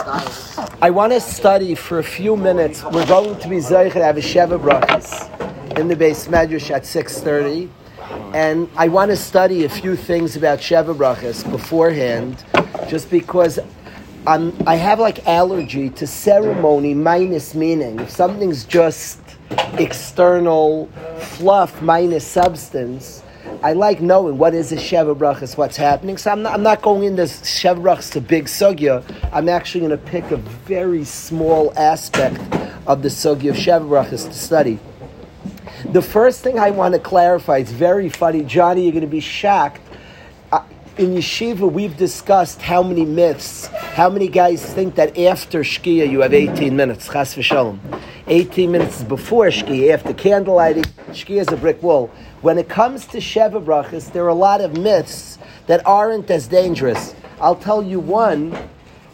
[0.00, 2.82] I want to study for a few minutes.
[2.84, 6.82] We're going to be Zayich to have a Sheva Brachas in the Beis Medrash at
[6.82, 7.68] 6.30.
[8.34, 12.44] And I want to study a few things about Sheva Brachas beforehand,
[12.88, 13.58] just because
[14.26, 17.98] I'm, I have like allergy to ceremony minus meaning.
[18.00, 19.20] If something's just
[19.78, 20.86] external
[21.18, 23.23] fluff minus substance,
[23.64, 26.18] I like knowing what is a Sheva Brachas, what's happening.
[26.18, 29.02] So I'm not, I'm not going into Sheva Brachas to big sugya.
[29.32, 32.38] I'm actually going to pick a very small aspect
[32.86, 34.78] of the sugya of Sheva Brachas to study.
[35.86, 38.42] The first thing I want to clarify, it's very funny.
[38.42, 39.80] Johnny, you're going to be shocked.
[40.52, 40.62] Uh,
[40.98, 46.20] in yeshiva, we've discussed how many myths, how many guys think that after Shkia you
[46.20, 47.78] have 18 minutes, chas v'shalom.
[48.26, 52.10] 18 minutes before Shkia, after candlelighting, Shkia is a brick wall.
[52.44, 56.46] When it comes to Sheva Brachas, there are a lot of myths that aren't as
[56.46, 57.14] dangerous.
[57.40, 58.54] I'll tell you one.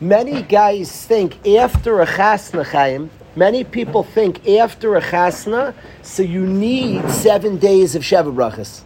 [0.00, 6.45] Many guys think after a chasna chaim, many people think after a chasna, so you
[6.45, 8.82] need seven days of Sheva Brachas.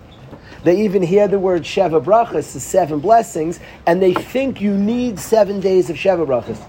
[0.62, 5.18] They even hear the word Sheva Brachas, the seven blessings, and they think you need
[5.18, 6.62] seven days of Sheva Brachas.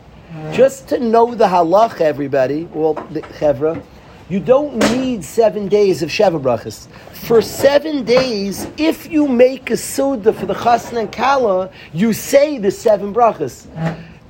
[0.55, 3.83] Just to know the halach, everybody, well, the chevra,
[4.27, 6.87] you don't need seven days of Sheva Brachas.
[7.27, 12.57] For seven days, if you make a Suda for the Chasna and Kala, you say
[12.57, 13.67] the seven Brachas.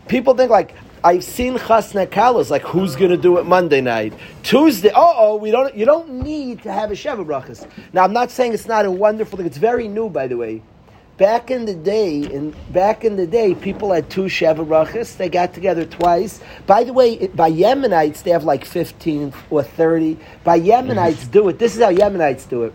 [0.07, 4.13] People think like, I've seen Chasna Kalas, like who's going to do it Monday night?
[4.43, 7.69] Tuesday, oh, we don't, you don't need to have a Sheva Brachas.
[7.93, 10.61] Now, I'm not saying it's not a wonderful thing, it's very new, by the way.
[11.17, 15.16] Back in the day, in back in the day, people had two Sheva Brachas.
[15.16, 16.41] They got together twice.
[16.67, 20.17] By the way, by Yemenites, they have like 15 or 30.
[20.43, 21.31] By Yemenites, mm-hmm.
[21.31, 21.58] do it.
[21.58, 22.73] This is how Yemenites do it.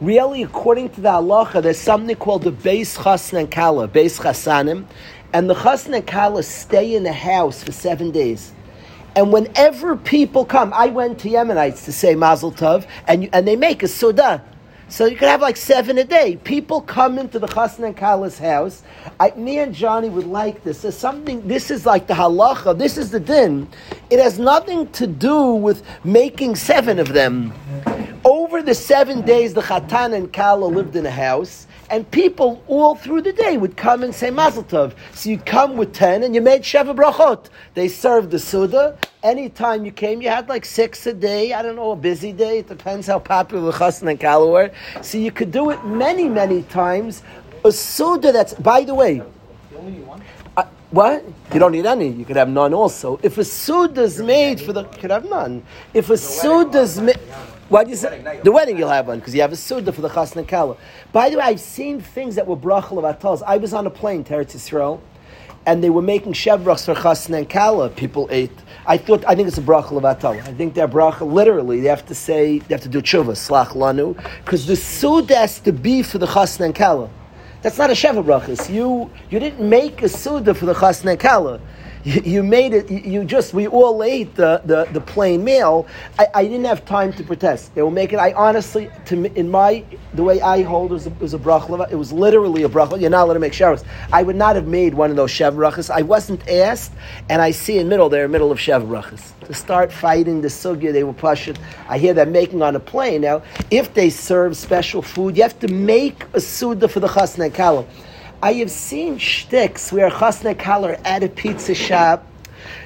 [0.00, 4.84] Really, according to the halacha, there's something called the Beis Chasna and Kala, Beis Chasanim,
[5.32, 8.52] and the Chasna and Kala stay in the house for seven days.
[9.16, 13.56] And whenever people come, I went to Yemenites to say Mazel Tov, and, and they
[13.56, 14.40] make a Sudah.
[14.94, 16.36] So you could have like seven a day.
[16.44, 18.84] People come into the Chasna and Kala's house.
[19.18, 20.82] I, me and Johnny would like this.
[20.82, 21.48] There's something.
[21.48, 22.78] This is like the halacha.
[22.78, 23.66] This is the din.
[24.08, 27.52] It has nothing to do with making seven of them.
[28.24, 32.96] Over the seven days, the Chatan and Kala lived in a house, and people all
[32.96, 34.94] through the day would come and say Mazel Tov.
[35.12, 37.50] So you come with ten, and you made Sheva Brachot.
[37.74, 38.98] They served the Suda.
[39.22, 41.52] Anytime you came, you had like six a day.
[41.52, 42.58] I don't know, a busy day.
[42.58, 44.72] It depends how popular Chassan and Kala were.
[45.02, 47.22] So you could do it many, many times.
[47.64, 49.22] A Suda that's, by the way,
[50.56, 51.24] uh, what?
[51.52, 52.08] You don't need any.
[52.08, 53.20] You could have none also.
[53.22, 55.62] If a suda is made for the, you could have none.
[55.92, 57.20] If a suda is made,
[57.68, 58.40] what do you say?
[58.42, 60.76] The wedding you'll have one because you have a suda for the chasna kala.
[61.12, 63.42] By the way, I've seen things that were brachal of atals.
[63.46, 65.00] I was on a plane to Eretz Yisrael,
[65.66, 67.88] and they were making shevrachs for chasna and kala.
[67.88, 68.52] People ate.
[68.86, 70.38] I thought I think it's a brachal of atal.
[70.46, 71.80] I think they're brachal literally.
[71.80, 74.14] They have to say they have to do tshuva slach lanu
[74.44, 77.08] because the suda has to be for the chasna and kala.
[77.64, 78.68] That's not a Sheva Brachas.
[78.68, 81.58] You, you didn't make a Suda for the Chasna Kala.
[82.24, 85.86] You, made it, you just, we all ate the, the, the plain meal.
[86.18, 87.74] I, I, didn't have time to protest.
[87.74, 91.06] They will make it, I honestly, to in my, the way I hold it was
[91.06, 91.90] a, was a brachla.
[91.90, 93.00] It was literally a brachla.
[93.00, 93.84] You're not allowed to make shevras.
[94.12, 95.88] I would not have made one of those Sheva Brachas.
[95.88, 96.92] I wasn't asked,
[97.30, 99.32] and I see in middle, they're in middle of Sheva Brachas.
[99.46, 101.56] To start fighting the sugya, they were pushing.
[101.88, 103.22] I hear they're making on a plane.
[103.22, 107.52] Now, if they serve special food, you have to make a suda for the chasna
[107.52, 107.86] kala.
[108.44, 112.26] I have seen shticks where chasna kala are at a pizza shop.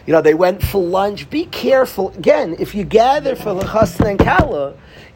[0.06, 1.28] You know, they went for lunch.
[1.30, 2.10] Be careful.
[2.10, 4.20] Again, if you gather for the chasna and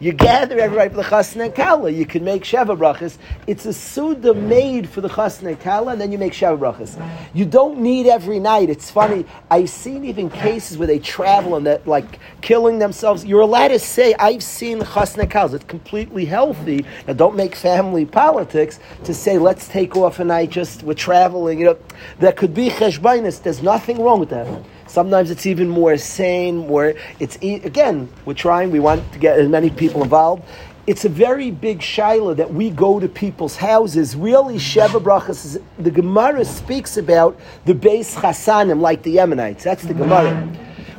[0.02, 1.88] you gather everybody for the chasna and kala.
[1.88, 3.18] You can make sheva brachas.
[3.46, 7.00] It's a suda made for the chasna and kala, and then you make sheva brachas.
[7.32, 8.68] You don't need every night.
[8.68, 9.24] It's funny.
[9.48, 13.24] I've seen even cases where they travel and that like killing themselves.
[13.24, 16.84] You're allowed to say, "I've seen chasna kala." It's completely healthy.
[17.06, 20.50] Now, don't make family politics to say, "Let's take off a night.
[20.50, 21.76] Just we're traveling." You know,
[22.18, 23.40] that could be cheshbainis.
[23.40, 24.48] There's nothing wrong with that.
[24.92, 29.48] Sometimes it's even more sane, more, it's, again, we're trying, we want to get as
[29.48, 30.44] many people involved.
[30.86, 34.14] It's a very big shaila that we go to people's houses.
[34.14, 39.62] Really, Sheva Brachas, the Gemara speaks about the Beis Chasanim, like the Yemenites.
[39.62, 40.46] That's the Gemara.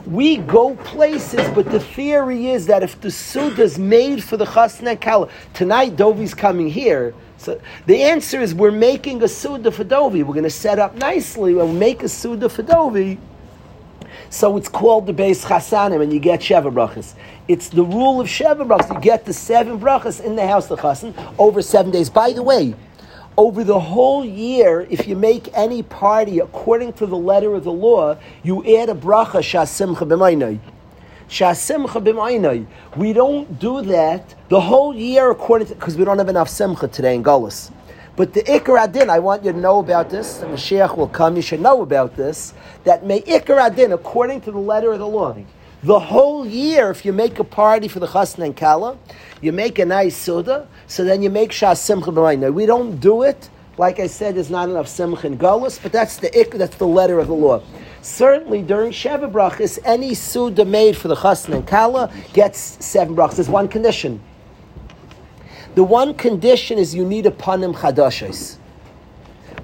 [0.08, 4.46] We go places, but the theory is that if the Suda is made for the
[4.46, 9.84] Chasna Kala, tonight Dovi's coming here, so the answer is we're making a Suda for
[9.84, 10.24] Dovi.
[10.24, 13.20] We're going to set up nicely we'll make a Suda for Dovi.
[14.34, 17.14] So it's called the beis chasanim, and you get sheva brachas.
[17.48, 18.92] It's the rule of sheva brachas.
[18.92, 22.10] You get the seven brachas in the house of chasan over seven days.
[22.10, 22.74] By the way,
[23.38, 27.72] over the whole year, if you make any party according to the letter of the
[27.72, 30.58] law, you add a bracha shasimcha b'maynai.
[31.30, 32.66] Shasimcha b'maynai.
[32.98, 36.88] We don't do that the whole year according to because we don't have enough simcha
[36.88, 37.70] today in Gullus.
[38.16, 40.38] But the Ikar Adin, I want you to know about this.
[40.38, 41.36] The Mashiach will come.
[41.36, 42.54] You should know about this.
[42.84, 45.36] That may Ikar Adin, according to the letter of the law,
[45.82, 48.98] the whole year, if you make a party for the Chasna and Kala,
[49.42, 52.54] you make a nice Suda, so then you make Shas Simcha B'mayna.
[52.54, 53.50] We don't do it.
[53.78, 56.88] Like I said, there's not enough Simcha and Gullus, but that's the ik, that's the
[56.88, 57.64] letter of the law.
[58.04, 63.36] Certainly during Sheva Brachas, any Suda made for the Chasna and Kala gets seven brachas.
[63.38, 64.22] There's one condition.
[65.76, 68.58] The one condition is you need a panim chadashis.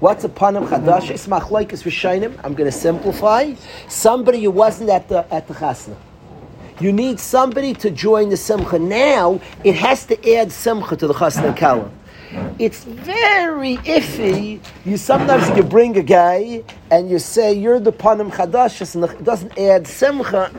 [0.00, 1.28] What's a panim chadashis?
[1.28, 2.36] Machlaikis v'shainim.
[2.42, 3.54] I'm going to simplify.
[3.88, 5.96] Somebody who wasn't at the at the chasna.
[6.80, 8.80] You need somebody to join the simcha.
[8.80, 11.88] Now it has to add simcha to the chasna kala.
[12.58, 14.60] It's very iffy.
[14.84, 19.22] You sometimes you bring a guy and you say you're the panim chadashis and it
[19.22, 20.50] doesn't add simcha.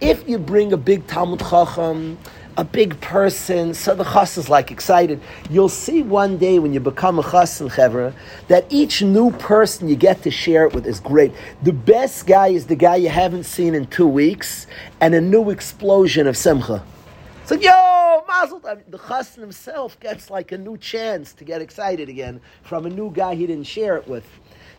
[0.00, 2.18] If you bring a big Talmud Chacham,
[2.60, 5.18] a big person, so the chas is like excited.
[5.48, 8.12] You'll see one day when you become a chas in chevra
[8.48, 11.32] that each new person you get to share it with is great.
[11.62, 14.66] The best guy is the guy you haven't seen in two weeks,
[15.00, 16.84] and a new explosion of simcha.
[17.40, 17.86] It's like, yo.
[18.88, 23.10] The chassan himself gets like a new chance to get excited again from a new
[23.10, 24.24] guy he didn't share it with.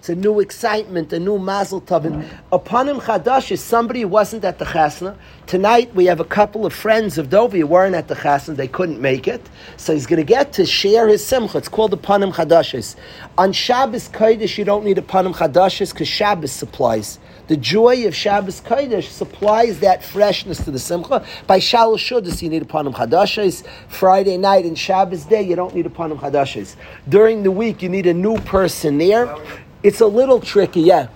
[0.02, 2.06] It's a new excitement, a new mazel tov.
[2.06, 5.16] And upon him chadash is somebody who wasn't at the chasna.
[5.46, 8.68] Tonight we have a couple of friends of Dovi who weren't at the chasna; they
[8.68, 11.60] couldn't make it, so he's going to get to share his simcha.
[11.60, 12.96] It's called the panim chadashes.
[13.38, 17.20] On Shabbos Kodesh, you don't need a panim chadashes because Shabbos supplies.
[17.52, 21.26] The joy of Shabbos Kodesh supplies that freshness to the Simcha.
[21.48, 23.68] By Shalosh Shudas, you need a Panim Chadashis.
[23.90, 26.78] Friday night and Shabbos day, you don't need a Panim Chadashis.
[27.10, 29.36] During the week, you need a new person there.
[29.84, 31.08] It's a little tricky, yeah.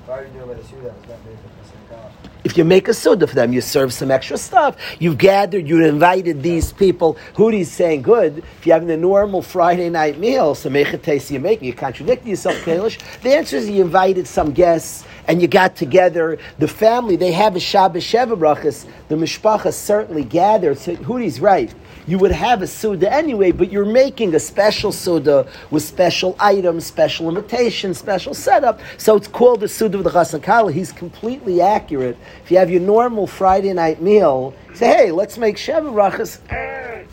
[2.44, 4.78] If you make a suda for them, you serve some extra stuff.
[5.00, 7.18] You've gathered, you invited these people.
[7.34, 8.38] Hudi's saying, good.
[8.38, 11.74] If you're having a normal Friday night meal, so make it taste you make, you
[11.74, 13.00] contradict yourself, Kalish.
[13.22, 16.38] The answer is you invited some guests and you got together.
[16.60, 18.86] The family, they have a Shabbos Sheva Brachas.
[19.08, 20.78] The Mishpacha certainly gathered.
[20.78, 21.74] So Hudi's right
[22.08, 26.86] you would have a Suda anyway, but you're making a special Suda with special items,
[26.86, 28.80] special invitations, special setup.
[28.98, 30.72] So it's called the Suda of the Chassan Kala.
[30.72, 32.18] He's completely accurate.
[32.44, 36.40] If you have your normal Friday night meal, say, hey, let's make Sheva Brachas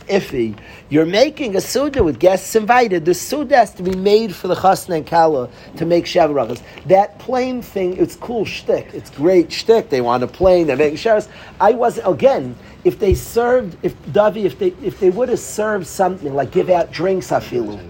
[0.08, 0.58] iffy.
[0.92, 3.06] You're making a Suda with guests invited.
[3.06, 5.48] The Suda has to be made for the Chasna and Kala
[5.78, 6.62] to make Sheva Brachas.
[6.84, 8.90] That plain thing, it's cool shtick.
[8.92, 9.88] It's great shtick.
[9.88, 11.28] They want a plane, they're making Shevas.
[11.58, 12.54] I wasn't, again,
[12.84, 16.68] if they served, if Davi, if they if they would have served something like give
[16.68, 17.80] out drinks, afilu,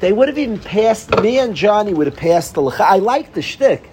[0.00, 1.16] they would have even passed.
[1.22, 2.62] Me and Johnny would have passed the.
[2.64, 3.88] I like the shtick,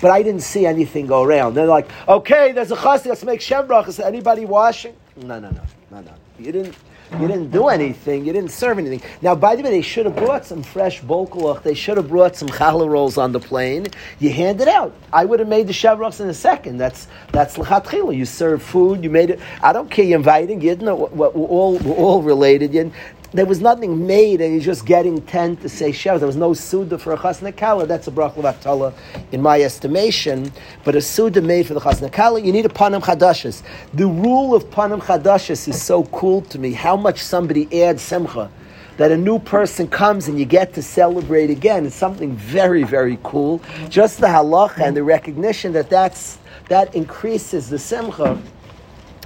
[0.00, 1.52] but I didn't see anything go around.
[1.52, 3.04] They're like, okay, there's a chassid.
[3.04, 3.86] Let's make shembrach.
[3.86, 4.96] Is anybody washing?
[5.14, 5.60] No, no, no,
[5.90, 6.14] no, no.
[6.38, 6.74] You didn't.
[7.12, 8.24] You didn't do anything.
[8.24, 9.02] You didn't serve anything.
[9.20, 11.62] Now, by the way, they should have brought some fresh bolkolach.
[11.62, 13.86] They should have brought some challah rolls on the plane.
[14.18, 14.94] You hand it out.
[15.12, 16.78] I would have made the shavrachs in a second.
[16.78, 18.16] That's that's lechatchila.
[18.16, 19.04] You serve food.
[19.04, 19.40] You made it.
[19.62, 20.04] I don't care.
[20.04, 20.60] You're inviting.
[20.62, 22.92] You know we're all we're all related.
[23.34, 26.18] There was nothing made, and you're just getting ten to say Shev.
[26.18, 27.86] There was no Suda for a Chasna Kala.
[27.86, 28.92] That's a Brach Levatala,
[29.32, 30.52] in my estimation.
[30.84, 33.62] But a Suda made for the Chasna Kala, you need a Panam Chadashis.
[33.94, 36.72] The rule of Panam Chadashis is so cool to me.
[36.72, 38.50] How much somebody adds Semcha.
[38.98, 41.86] That a new person comes and you get to celebrate again.
[41.86, 43.62] It's something very, very cool.
[43.88, 48.38] Just the halacha and the recognition that that's, that increases the simcha.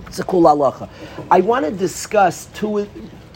[0.07, 0.88] It's a cool halacha.
[1.33, 2.88] I want to discuss two,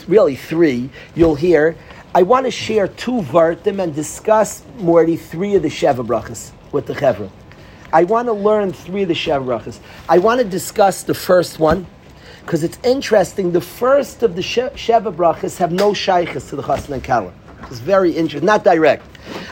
[0.09, 1.77] really three, you'll hear.
[2.15, 6.87] I want to share two vartim and discuss more three of the Sheva brachas with
[6.87, 7.31] the Chevra.
[7.93, 9.79] I want to learn three of the Sheva brachas.
[10.09, 11.87] I want to discuss the first one
[12.41, 13.53] because it's interesting.
[13.53, 17.33] The first of the Sheva brachas have no shaykhs to the Chasna and Kala.
[17.69, 19.07] It's very interesting, not direct.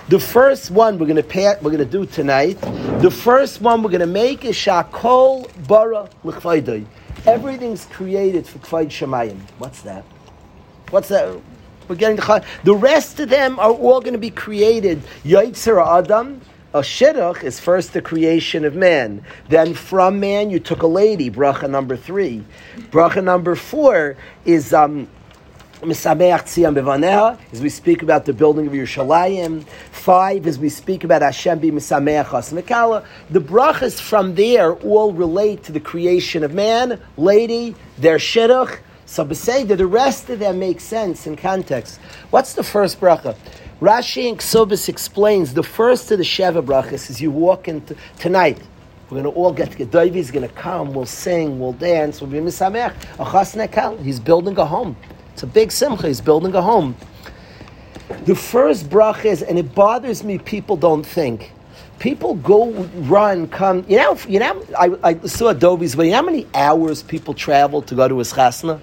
[0.08, 2.60] The first one we're going to pay, we're going to do tonight.
[3.00, 6.86] The first one we're going to make is Shakol Bara L'chvaydai.
[7.26, 9.38] Everything's created for Kvayd Shemayim.
[9.58, 10.04] What's that?
[10.90, 11.40] What's that?
[11.88, 15.02] We're getting the the rest of them are all going to be created.
[15.24, 16.40] Yaitzer Adam.
[16.74, 19.24] A shidduch is first the creation of man.
[19.48, 21.30] Then from man you took a lady.
[21.30, 22.44] Bracha number three.
[22.90, 25.08] Bracha number four is um,
[25.80, 26.06] as
[27.62, 29.64] we speak about the building of Yerushalayim.
[29.92, 33.06] Five, as we speak about Hashem be Misameach Hasmekala.
[33.30, 38.78] The brachas from there all relate to the creation of man, lady, their shidduch,
[39.08, 41.98] So Beseda, the rest of them make sense in context.
[42.28, 43.34] What's the first bracha?
[43.80, 48.60] Rashi and Ksubis explains the first of the Sheva brachas is you walk into tonight.
[49.08, 50.04] We're going to all get together.
[50.04, 50.92] David going to come.
[50.92, 51.58] We'll sing.
[51.58, 52.20] We'll dance.
[52.20, 52.94] We'll be misamech.
[53.16, 53.98] Achas nekal.
[54.04, 54.94] He's building a home.
[55.32, 56.06] It's a big simcha.
[56.06, 56.94] He's building a home.
[58.26, 60.36] The first bracha is, and it bothers me.
[60.36, 61.52] People don't think.
[61.98, 62.70] People go
[63.08, 63.86] run, come.
[63.88, 64.62] You know, you know.
[64.78, 68.18] I, I saw Adobe's, but you know how many hours people travel to go to
[68.18, 68.82] his chasna?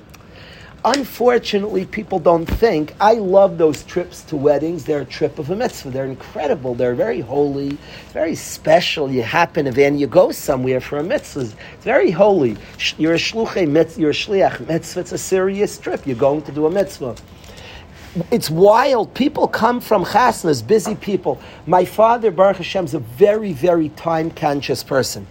[0.87, 2.93] Unfortunately, people don't think.
[3.01, 4.85] I love those trips to weddings.
[4.85, 5.89] They're a trip of a mitzvah.
[5.89, 6.75] They're incredible.
[6.75, 7.79] They're very holy,
[8.13, 9.11] very special.
[9.11, 11.41] You happen to and you go somewhere for a mitzvah.
[11.41, 12.55] It's very holy.
[12.99, 13.99] You're a shluchei mitzvah.
[13.99, 14.99] You're a shliach mitzvah.
[14.99, 16.05] It's a serious trip.
[16.05, 17.15] You're going to do a mitzvah
[18.31, 19.13] it's wild.
[19.13, 21.39] People come from chasnas, busy people.
[21.67, 25.27] My father, Baruch Hashem, is a very, very time conscious person.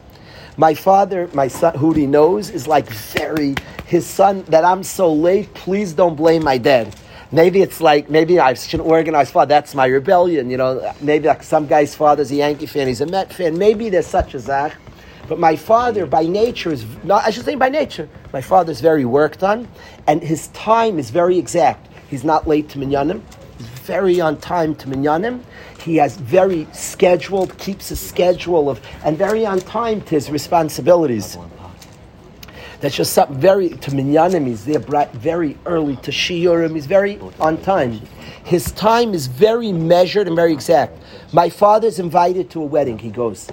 [0.57, 3.57] My father, my son, who he knows, is like very,
[3.87, 6.95] his son, that I'm so late, please don't blame my dad.
[7.33, 10.95] Maybe it's like, maybe I should organize father, that's my rebellion, you know.
[11.01, 13.59] Maybe like some guy's father's a Yankee fan, he's a Met fan.
[13.59, 14.77] Maybe there's such a zach.
[15.29, 19.05] But my father, by nature, is not, I should say by nature, my father's very
[19.05, 19.67] worked on,
[20.07, 21.89] and his time is very exact.
[22.09, 23.23] He's not late to minyanim.
[23.85, 25.41] Very on time to minyanim.
[25.81, 31.37] He has very scheduled, keeps a schedule of, and very on time to his responsibilities.
[32.81, 34.47] That's just something very to minyanim.
[34.47, 36.75] He's there very early to shiurim.
[36.75, 38.00] He's very on time.
[38.45, 40.97] His time is very measured and very exact.
[41.35, 42.99] My father's invited to a wedding.
[42.99, 43.50] He goes.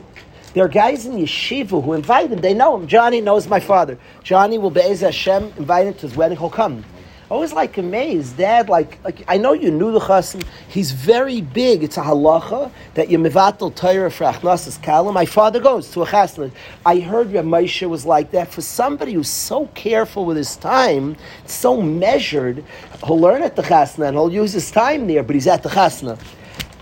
[0.53, 2.39] There are guys in yeshiva who invite him.
[2.39, 2.87] They know him.
[2.87, 3.97] Johnny knows my father.
[4.23, 6.37] Johnny will be Hashem invited to his wedding.
[6.37, 6.85] He'll come
[7.31, 8.67] always like amazed, Dad.
[8.67, 10.43] Like, like I know you knew the chassan.
[10.67, 11.81] He's very big.
[11.81, 15.13] It's a halacha that you mevatel Torah for achnasas kalam.
[15.13, 16.51] My father goes to a chassan.
[16.85, 18.51] I heard Reb Moshe was like that.
[18.51, 22.65] For somebody who's so careful with his time, so measured,
[23.05, 25.23] he'll learn at the chasna and he'll use his time there.
[25.23, 26.19] But he's at the chasna,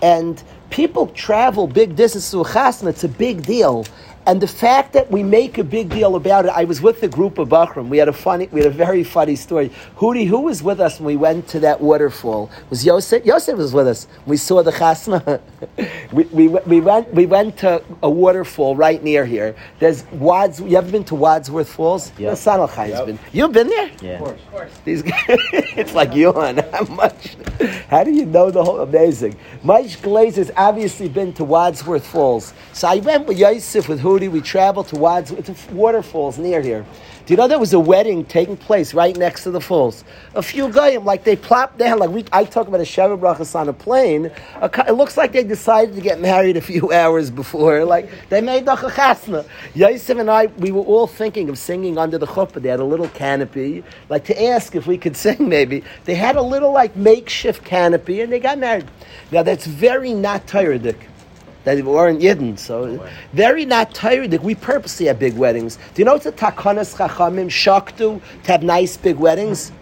[0.02, 2.88] and people travel big distances to a chasna.
[2.88, 3.86] It's a big deal.
[4.26, 7.08] And the fact that we make a big deal about it, I was with the
[7.08, 7.88] group of Bachram.
[7.88, 9.70] We had a funny, we had a very funny story.
[9.96, 12.50] Hudi, who was with us when we went to that waterfall?
[12.68, 13.24] Was Yosef?
[13.24, 14.06] Yosef was with us.
[14.26, 15.40] We saw the chasna.
[16.12, 19.56] we, we, we, went, we went to a waterfall right near here.
[19.78, 22.12] There's Wads, you ever been to Wadsworth Falls?
[22.18, 22.34] Yeah.
[22.34, 23.06] San yep.
[23.06, 23.18] been.
[23.32, 23.90] You've been there?
[24.02, 24.12] Yeah.
[24.12, 24.40] Of course.
[24.40, 24.72] Of course.
[24.84, 27.36] These guys, it's like you on how much?
[27.88, 28.80] How do you know the whole?
[28.80, 29.36] Amazing.
[29.62, 32.52] Mike Glazer's obviously been to Wadsworth Falls.
[32.72, 36.84] So I went with Yosef with We traveled to Wads, to waterfalls near here.
[37.26, 40.02] Do you know there was a wedding taking place right next to the falls?
[40.34, 43.54] A few goyim, like they plopped down, like we, I talk about a Sheva Brachas
[43.54, 44.32] on a plane.
[44.60, 47.84] it looks like they decided to get married a few hours before.
[47.84, 49.46] Like they made the chasna.
[49.74, 52.60] Yosef and I, we were all thinking of singing under the chuppah.
[52.60, 55.84] They had a little canopy, like to ask if we could sing maybe.
[56.06, 58.88] They had a little like makeshift canopy and they got married.
[59.30, 61.06] Now that's very not Toradic
[61.64, 62.58] that we weren't Yidden.
[62.58, 65.76] So very not tired that we purposely have big weddings.
[65.94, 69.72] Do you know it's a takanas chachamim shaktu to have nice big weddings?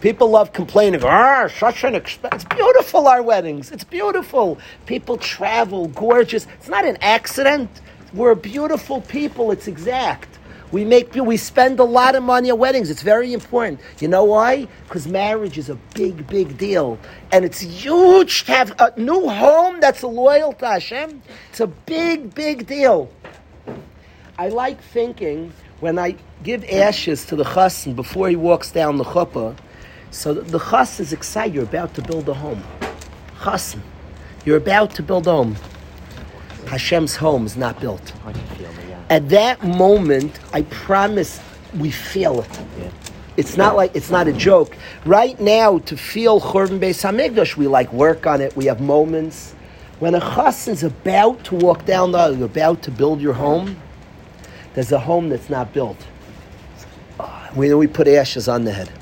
[0.00, 2.44] People love complaining, ah, such an expense.
[2.44, 3.72] It's beautiful, our weddings.
[3.72, 4.58] It's beautiful.
[4.84, 6.46] People travel, gorgeous.
[6.58, 7.70] It's not an accident.
[8.12, 9.50] We're beautiful people.
[9.50, 10.35] It's exact.
[10.72, 12.90] We make we spend a lot of money on weddings.
[12.90, 13.80] It's very important.
[13.98, 14.66] You know why?
[14.84, 16.98] Because marriage is a big, big deal,
[17.32, 21.22] and it's huge to have a new home that's loyal to Hashem.
[21.50, 23.10] It's a big, big deal.
[24.38, 29.04] I like thinking when I give ashes to the chassan before he walks down the
[29.04, 29.56] chuppah.
[30.10, 31.54] So the chassan is excited.
[31.54, 32.62] You're about to build a home.
[33.38, 33.80] Chassan,
[34.44, 35.56] you're about to build a home.
[36.66, 38.12] Hashem's home is not built.
[39.08, 41.40] At that moment, I promise
[41.78, 42.60] we feel it.
[42.78, 42.90] Yeah.
[43.36, 44.76] It's not like it's not a joke.
[45.04, 48.56] Right now, to feel Churban Beis Hamikdash, we like work on it.
[48.56, 49.54] We have moments
[49.98, 53.32] when a chassan is about to walk down the aisle, you're about to build your
[53.32, 53.80] home.
[54.74, 55.96] There's a home that's not built.
[57.54, 58.92] We we put ashes on the head.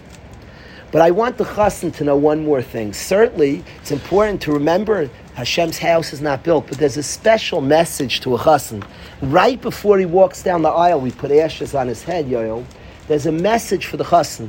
[0.93, 2.93] But I want the chassan to know one more thing.
[2.93, 8.21] Certainly, it's important to remember Hashem's house is not built, but there's a special message
[8.21, 8.87] to a chassan.
[9.21, 12.65] Right before he walks down the aisle, we put ashes on his head, Yoel.
[13.09, 14.49] There's a message for the chassan.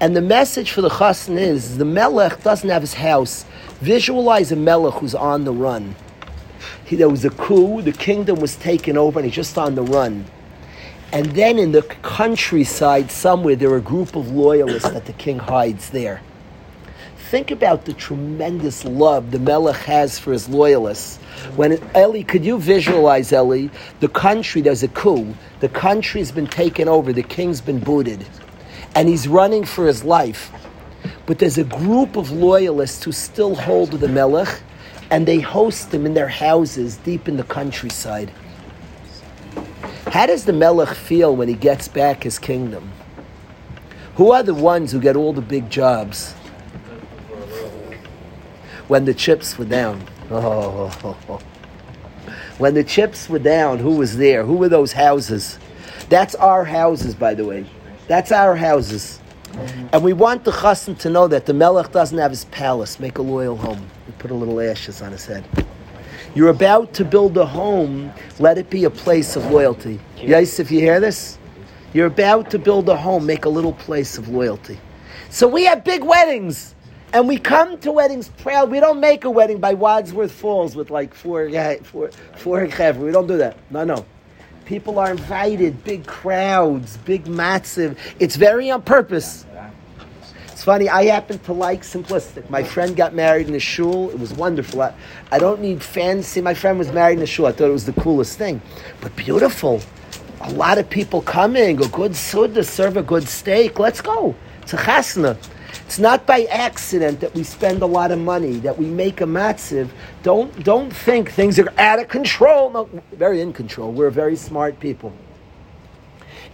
[0.00, 3.46] And the message for the chassan is the melech doesn't have his house.
[3.80, 5.94] Visualize a melech who's on the run.
[6.84, 9.82] He, there was a coup, the kingdom was taken over, and he's just on the
[9.82, 10.26] run.
[11.10, 15.38] And then in the countryside somewhere, there are a group of loyalists that the king
[15.38, 16.20] hides there
[17.32, 21.16] think about the tremendous love the Melech has for his loyalists.
[21.56, 23.68] When Eli, could you visualize Eli?
[24.00, 25.34] The country, there's a coup.
[25.60, 27.10] The country's been taken over.
[27.10, 28.26] The king's been booted.
[28.94, 30.52] and he's running for his life.
[31.24, 34.60] But there's a group of loyalists who still hold the Melech,
[35.10, 38.30] and they host him in their houses deep in the countryside.
[40.08, 42.92] How does the Melech feel when he gets back his kingdom?
[44.16, 46.34] Who are the ones who get all the big jobs?
[48.92, 50.04] When the chips were down.
[50.30, 50.90] Oh.
[52.58, 54.44] When the chips were down, who was there?
[54.44, 55.58] Who were those houses?
[56.10, 57.64] That's our houses, by the way.
[58.06, 59.18] That's our houses.
[59.94, 63.00] And we want the chassan to know that the melech doesn't have his palace.
[63.00, 63.80] Make a loyal home.
[64.06, 65.42] We put a little ashes on his head.
[66.34, 68.12] You're about to build a home.
[68.38, 70.00] Let it be a place of loyalty.
[70.18, 71.38] Yes, if you hear this,
[71.94, 73.24] you're about to build a home.
[73.24, 74.78] Make a little place of loyalty.
[75.30, 76.74] So we have big weddings.
[77.12, 78.70] And we come to weddings proud.
[78.70, 81.50] We don't make a wedding by Wadsworth Falls with like four,
[81.82, 82.96] four, four chevra.
[82.96, 83.56] We don't do that.
[83.70, 84.06] No, no.
[84.64, 87.98] People are invited, big crowds, big massive.
[88.18, 89.44] It's very on purpose.
[90.62, 92.48] It's funny, I happen to like simplistic.
[92.48, 94.10] My friend got married in a shul.
[94.10, 94.80] It was wonderful.
[94.82, 94.94] I,
[95.32, 96.40] I don't need fancy.
[96.40, 97.46] My friend was married in a shul.
[97.46, 98.62] I thought it was the coolest thing.
[99.00, 99.82] But beautiful.
[100.42, 103.78] A lot of people coming, a good suda, serve a good steak.
[103.78, 104.34] Let's go.
[104.62, 105.36] It's a chasna.
[105.86, 109.24] It's not by accident that we spend a lot of money, that we make a
[109.24, 109.88] matziv.
[110.22, 112.70] Don't, don't think things are out of control.
[112.70, 113.92] No, very in control.
[113.92, 115.12] We're very smart people.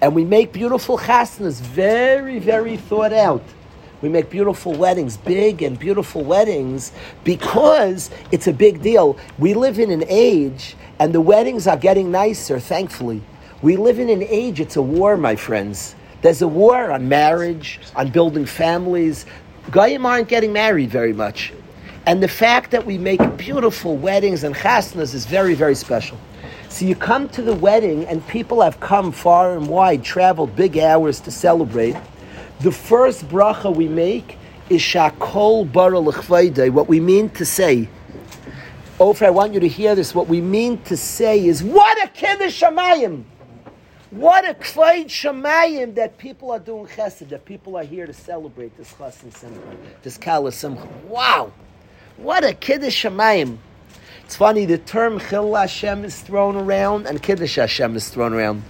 [0.00, 3.42] And we make beautiful chasnas, very, very thought out.
[4.00, 6.92] We make beautiful weddings, big and beautiful weddings,
[7.24, 9.18] because it's a big deal.
[9.38, 13.22] We live in an age, and the weddings are getting nicer, thankfully.
[13.60, 15.96] We live in an age, it's a war, my friends.
[16.20, 19.24] There's a war on marriage, on building families.
[19.70, 21.52] Goyim aren't getting married very much.
[22.06, 26.18] And the fact that we make beautiful weddings and chasnas is very, very special.
[26.70, 30.78] So you come to the wedding, and people have come far and wide, traveled big
[30.78, 31.96] hours to celebrate.
[32.60, 34.36] The first bracha we make
[34.68, 36.70] is Shakol Bara L'chvayde.
[36.70, 37.88] What we mean to say,
[39.00, 40.14] Ofer, I want you to hear this.
[40.14, 43.24] What we mean to say is, what a kiddush shamayim!
[44.10, 48.74] What a kvayt shemayim that people are doing chesed, that people are here to celebrate
[48.78, 49.60] this chesed simcha,
[50.02, 50.88] this kala simcha.
[51.06, 51.52] Wow!
[52.16, 53.58] What a kiddush shemayim.
[54.24, 58.62] It's funny, the term chil Hashem is thrown around and kiddush Hashem is thrown around.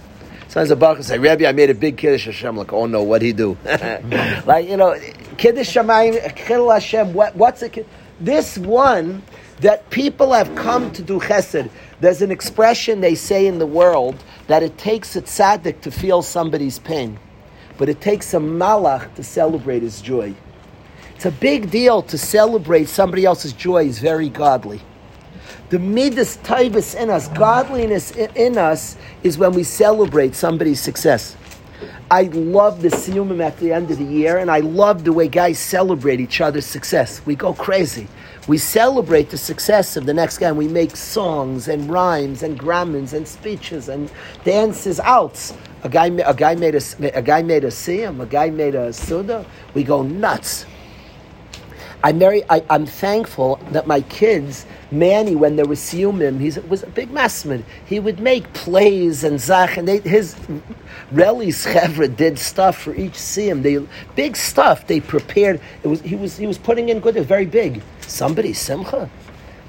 [0.49, 2.57] Sometimes a baruch say, Rabbi, I made a big kiddush Hashem.
[2.57, 3.57] Like, oh no, what'd he do?
[4.45, 4.99] like, you know,
[5.37, 7.71] kiddush shemayim, chil Hashem, what, what's a
[8.19, 9.23] This one
[9.61, 11.69] that people have come to do chesed.
[12.01, 16.21] There's an expression they say in the world that it takes a tzaddik to feel
[16.21, 17.19] somebody's pain,
[17.77, 20.33] but it takes a malach to celebrate his joy.
[21.15, 24.81] It's a big deal to celebrate somebody else's joy is very godly.
[25.69, 31.35] The midas taivas in us, godliness in us, is when we celebrate somebody's success.
[32.11, 35.27] I love the siyumim at the end of the year, and I love the way
[35.27, 37.21] guys celebrate each other's success.
[37.25, 38.07] We go crazy.
[38.47, 42.57] We celebrate the success of the next guy, and we make songs and rhymes and
[42.57, 44.11] grammars and speeches and
[44.43, 45.53] dances out.
[45.83, 48.91] A guy, a guy made a, a guy made a siyum, a guy made a
[48.91, 49.45] suda.
[49.73, 50.65] We go nuts.
[52.01, 56.83] I'm very, I, am thankful that my kids, Manny, when there was siyumim, he was
[56.83, 57.63] a big masmid.
[57.85, 60.35] He would make plays and zach, and they, his
[61.11, 63.63] Reli's chevra did stuff for each siyum.
[63.63, 63.85] They
[64.15, 64.87] big stuff.
[64.87, 65.59] They prepared.
[65.83, 67.17] It was he was he was putting in good.
[67.17, 67.81] It was very big.
[68.01, 69.09] Somebody simcha.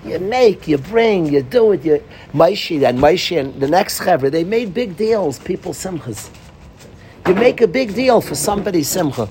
[0.05, 1.85] You make, you bring, you do it.
[1.85, 5.41] You Maishi and Maishi and the next chevra, they made big deals.
[5.41, 6.31] People simchas.
[7.27, 9.29] You make a big deal for somebody simcha.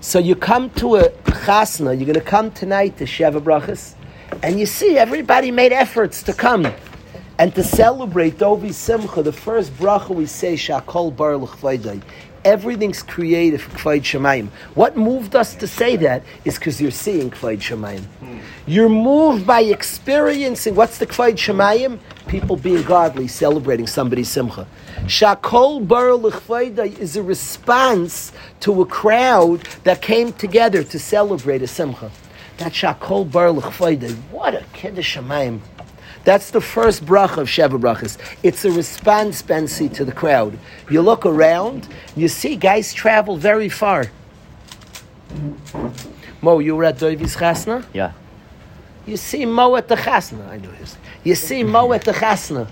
[0.00, 1.96] So you come to a chasna.
[1.96, 3.94] You're going to come tonight to Sheva Brachas,
[4.42, 6.72] and you see everybody made efforts to come
[7.38, 9.22] and to celebrate Dovi Simcha.
[9.22, 12.02] The first bracha we say Shakol Bar L'Chvaydai.
[12.44, 14.48] Everything's created for Kvaid Shemayim.
[14.74, 18.04] What moved us to say that is because you're seeing Kvaid Shemayim.
[18.04, 18.38] Hmm.
[18.68, 21.98] You're moved by experiencing what's the Kvaid Shemayim?
[22.28, 24.66] People being godly, celebrating somebody's Simcha.
[25.04, 31.66] Shakol Bar L'Chvaydai is a response to a crowd that came together to celebrate a
[31.66, 32.10] Simcha.
[32.58, 34.14] That Shakol Bar L'Chvaydai.
[34.30, 35.60] What a Kiddush Shemayim.
[36.24, 38.18] That's the first bracha of Sheva brachas.
[38.42, 40.58] It's a response, Bensi, to the crowd.
[40.90, 44.06] You look around, you see guys travel very far.
[46.42, 47.84] Mo, you were at Doivi's chasna?
[47.92, 48.12] Yeah.
[49.06, 50.48] You see Mo at the chasna.
[50.48, 50.96] I know this.
[51.22, 52.66] You see Mo at the chasna.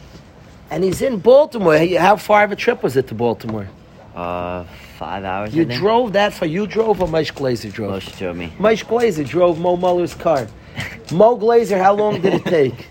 [0.70, 1.76] And he's in Baltimore.
[1.98, 3.68] How far of a trip was it to Baltimore?
[4.14, 4.64] Uh,
[4.98, 5.54] five hours.
[5.54, 6.48] You drove that far.
[6.48, 8.02] You drove or Moshe Glazer drove?
[8.02, 8.52] Moshe drove me.
[8.58, 10.46] Moshe Glazer drove Mo Muller's car.
[11.12, 12.88] Mo Glazer, how long did it take?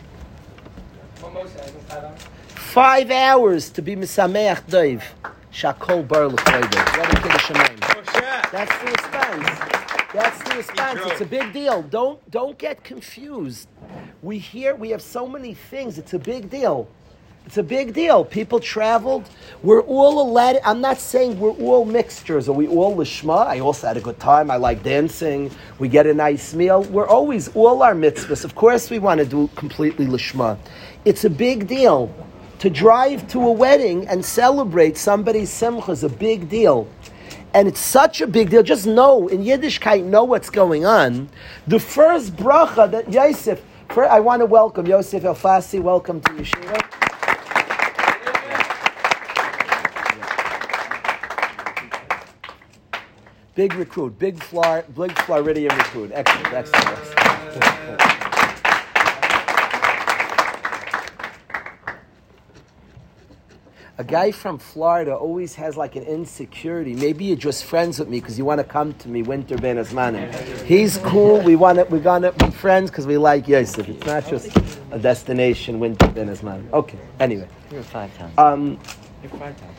[2.56, 5.04] Five hours to be Misameach Dave.
[5.54, 6.62] Shakol Bar What a
[8.52, 9.74] That's the response.
[10.12, 11.00] That's the response.
[11.06, 11.84] It's a big deal.
[11.84, 13.68] Don't don't get confused.
[14.24, 16.00] We hear we have so many things.
[16.00, 16.88] It's a big deal.
[17.46, 18.24] It's a big deal.
[18.24, 19.30] People traveled.
[19.64, 20.60] We're all allowed.
[20.64, 22.48] I'm not saying we're all mixtures.
[22.48, 23.46] Are we all lishma?
[23.46, 24.50] I also had a good time.
[24.50, 25.52] I like dancing.
[25.78, 26.84] We get a nice meal.
[26.84, 28.46] We're always all our mitzvahs.
[28.46, 30.58] Of course, we want to do completely lishma.
[31.04, 32.16] It's a big deal.
[32.60, 36.88] To drive to a wedding and celebrate somebody's simcha is a big deal.
[37.54, 38.64] And it's such a big deal.
[38.64, 41.28] Just know, in Yiddishkeit, know what's going on.
[41.68, 45.82] The first bracha that Yosef, I want to welcome Yosef Elfasi.
[45.82, 47.03] Welcome to Yeshiva.
[53.56, 56.12] Big recruit, big Flor- big Floridian recruit.
[56.14, 56.88] Excellent, excellent.
[56.90, 58.04] excellent.
[64.00, 66.96] A guy from Florida always has like an insecurity.
[66.96, 69.76] Maybe you're just friends with me because you want to come to me, Winter Bein
[69.76, 70.34] Hazmanim.
[70.64, 71.40] He's cool.
[71.42, 73.88] We want to, we're gonna be friends because we like Yosef.
[73.88, 74.50] It's not just
[74.90, 76.72] a destination, Winter Bein Hazmanim.
[76.74, 76.98] Okay.
[77.20, 77.48] Anyway.
[77.72, 78.34] You're five times.
[78.40, 78.80] Um,
[79.22, 79.78] You're five times.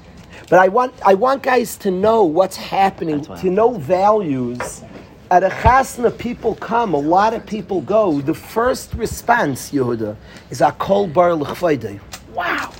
[0.48, 4.82] But I want I want guys to know what's happening, That's to know values.
[5.30, 6.94] At a chasna, people come.
[6.94, 8.20] A lot of people go.
[8.20, 10.16] The first response, Yehuda,
[10.50, 11.98] is a kol bar l'chvaydei.
[12.34, 12.72] Wow,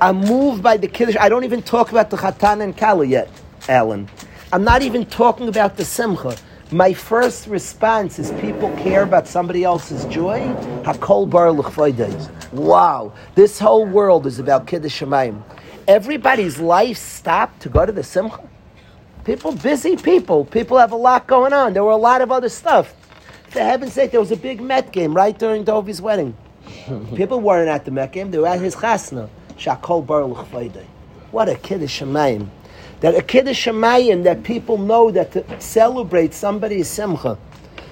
[0.00, 1.16] I'm moved by the kiddush.
[1.18, 3.30] I don't even talk about the chatan and kala yet,
[3.68, 4.08] Alan.
[4.52, 6.36] I'm not even talking about the simcha.
[6.70, 10.40] My first response is people care about somebody else's joy.
[10.84, 12.52] Hakol bar l'chvaydei.
[12.52, 15.42] Wow, this whole world is about kiddush shemayim.
[15.88, 18.40] Everybody's life stopped to go to the simcha.
[19.24, 20.44] People, busy people.
[20.44, 21.72] People have a lot going on.
[21.72, 22.94] There were a lot of other stuff.
[23.48, 26.36] For heaven's sake, there was a big Met game right during Dovi's wedding.
[27.14, 28.30] people weren't at the Met game.
[28.30, 29.28] They were at his chasna.
[29.56, 30.84] Shakol bar l'chvaydei.
[31.30, 32.48] What a kiddush shemayim.
[33.00, 37.38] That a kiddush shemayim that people know that to celebrate somebody's simcha,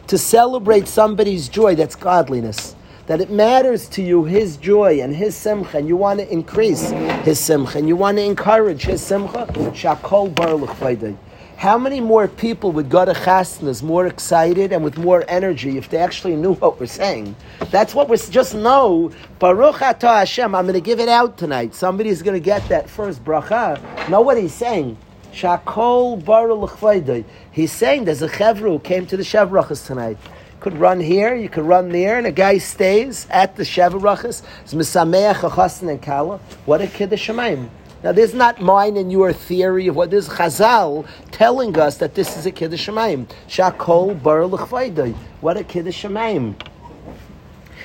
[0.08, 2.74] to celebrate somebody's joy, that's godliness.
[3.06, 6.90] That it matters to you his joy and his simcha, and you want to increase
[7.22, 9.46] his simcha, and you want to encourage his simcha.
[9.74, 11.16] Shakol bar l'chvaydei.
[11.56, 15.88] How many more people would go to chasnas more excited and with more energy if
[15.88, 17.36] they actually knew what we're saying?
[17.70, 19.12] That's what we're just know.
[19.38, 20.54] Baruch atah Hashem.
[20.54, 21.74] I'm going to give it out tonight.
[21.74, 23.78] Somebody's going to get that first bracha.
[24.08, 24.96] Know what he's saying?
[25.32, 27.24] Shakol baruch.
[27.50, 30.18] He's saying there's a chevra who came to the shevrachas tonight.
[30.64, 34.42] Could run here, you could run there, and a guy stays at the shevrachas.
[34.62, 36.38] It's misameach achasin and kala.
[36.64, 37.68] What a kiddush shemayim.
[38.02, 41.98] Now, this is not mine and your theory of what this is Chazal telling us
[41.98, 43.26] that this is a Kiddush Shemayim.
[43.46, 45.14] Shakol bar l'chvaydai.
[45.42, 46.54] What a Kiddush Shemayim.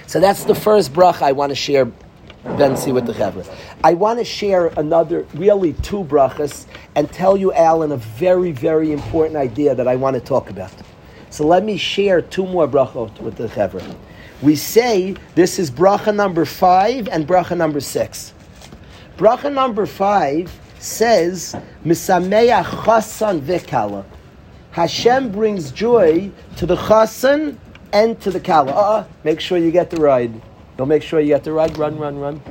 [0.07, 1.85] So that's the first bracha I want to share,
[2.45, 3.45] Bensi, with the Chevra.
[3.83, 6.65] I want to share another, really two brachas,
[6.95, 10.71] and tell you, Alan, a very, very important idea that I want to talk about.
[11.39, 13.95] So let me share two more brachot with the Chevra.
[14.41, 18.33] We say this is bracha number five and bracha number six.
[19.17, 24.03] Bracha number five says, Misameya chasan vekala.
[24.71, 27.55] Hashem brings joy to the chasan
[27.93, 28.73] and to the kala.
[28.73, 30.41] Uh, make sure you get the ride.
[30.77, 31.77] You'll make sure you get the ride.
[31.77, 32.41] Run, run, run.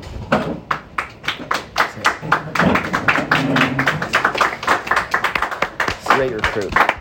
[6.07, 6.98] Great recruit.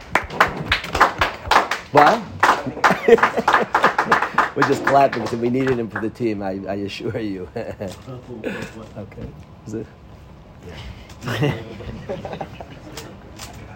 [1.97, 2.21] What?
[4.55, 7.49] We're just clapping because we needed him for the team, I, I assure you.
[7.55, 9.27] okay.
[9.65, 9.87] Is it?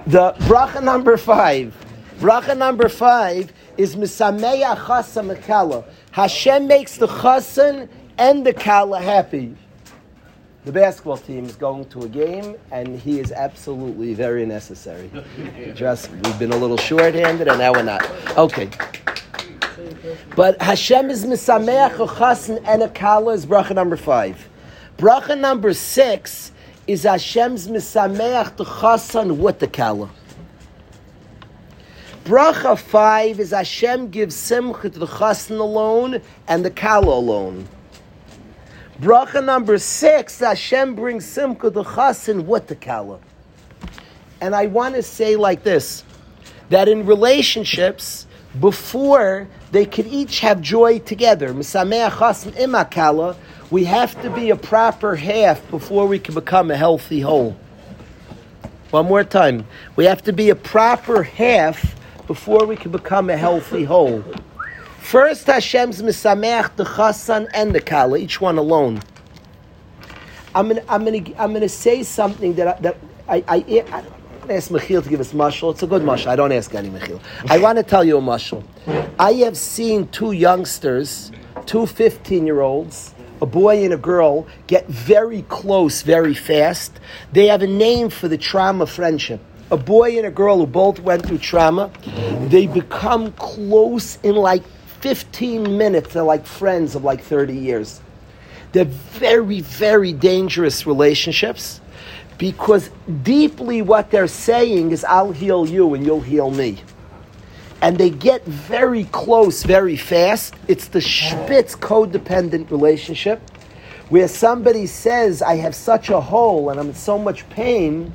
[0.05, 1.75] the bracha number five.
[2.19, 5.83] Bracha number five is Misameya Chasa Mekala.
[6.11, 9.55] Hashem makes the Chasan and the Kala happy.
[10.63, 15.09] The basketball team is going to a game, and he is absolutely very necessary.
[15.73, 18.07] Just we've been a little short-handed, and now we're not.
[18.37, 18.69] Okay.
[20.35, 24.47] But Hashem is misameach chasn and a kala is bracha number five.
[24.97, 26.51] Bracha number six
[26.85, 30.11] is Hashem's misameach the chasan with the kala.
[32.23, 37.67] Bracha five is Hashem gives simcha to the chasan alone and the kala alone.
[39.01, 43.17] Bracha number six, Hashem brings simcha to chasan with the kala.
[44.39, 46.03] And I want to say like this,
[46.69, 48.27] that in relationships,
[48.59, 51.65] before they could each have joy together, we
[53.85, 57.57] have to be a proper half before we can become a healthy whole.
[58.91, 59.65] One more time.
[59.95, 61.95] We have to be a proper half
[62.27, 64.23] before we can become a healthy whole.
[65.01, 69.01] First, Hashem's misameach the chasan and the kala, each one alone.
[70.55, 73.55] I'm gonna, I'm gonna, I'm gonna say something that I, that I, I,
[73.91, 74.03] I
[74.49, 75.71] I ask Michiel to give us mashal.
[75.71, 76.27] It's a good mashal.
[76.27, 77.19] I don't ask any Michiel.
[77.49, 78.63] I want to tell you a mashal.
[79.19, 81.31] I have seen two youngsters,
[81.65, 86.99] two 15 year olds, a boy and a girl, get very close very fast.
[87.33, 89.41] They have a name for the trauma friendship.
[89.71, 91.91] A boy and a girl who both went through trauma,
[92.47, 94.63] they become close in like
[95.01, 96.13] 15 minutes.
[96.13, 98.01] They're like friends of like 30 years.
[98.71, 101.81] They're very, very dangerous relationships
[102.37, 102.89] because
[103.23, 106.81] deeply what they're saying is, I'll heal you and you'll heal me.
[107.81, 110.53] And they get very close very fast.
[110.67, 113.41] It's the Spitz codependent relationship
[114.09, 118.13] where somebody says, I have such a hole and I'm in so much pain,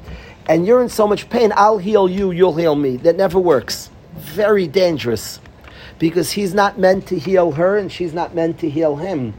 [0.49, 2.97] and you're in so much pain, I'll heal you, you'll heal me.
[2.99, 3.91] That never works.
[4.15, 5.41] Very dangerous
[5.99, 9.35] because he's not meant to heal her and she's not meant to heal him.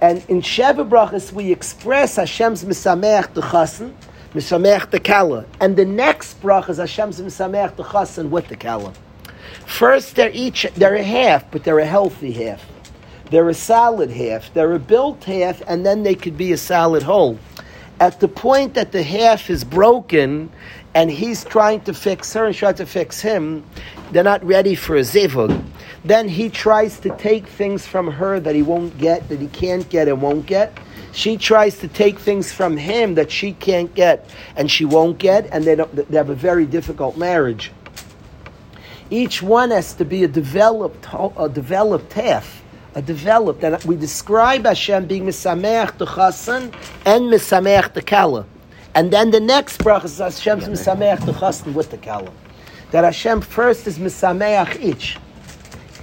[0.00, 3.94] And in Sheva Brachas, we express Hashem's Misameach the Chassan,
[4.34, 5.46] Misameach the Kala.
[5.60, 8.92] And the next Brach is Hashem's Misameach the Chassan with the Kala.
[9.64, 12.64] First, they're each, they're a half, but they're a healthy half.
[13.30, 14.52] They're a solid half.
[14.52, 17.38] They're a built half, and then they could be a solid whole.
[17.98, 20.50] At the point that the half is broken,
[20.96, 23.62] and he's trying to fix her and trying to fix him,
[24.12, 25.62] they're not ready for a zivug.
[26.06, 29.86] Then he tries to take things from her that he won't get, that he can't
[29.90, 30.72] get and won't get.
[31.12, 35.46] She tries to take things from him that she can't get and she won't get,
[35.52, 37.72] and they, they have a very difficult marriage.
[39.10, 42.62] Each one has to be a developed, a developed half,
[42.94, 43.62] a developed.
[43.64, 46.72] And we describe Hashem being misameach to chasen
[47.04, 48.46] and misameach to kala.
[48.96, 52.32] And then the next bracha is Hashem's misameach the chasen with the kala.
[52.92, 55.18] That Hashem first is misameach each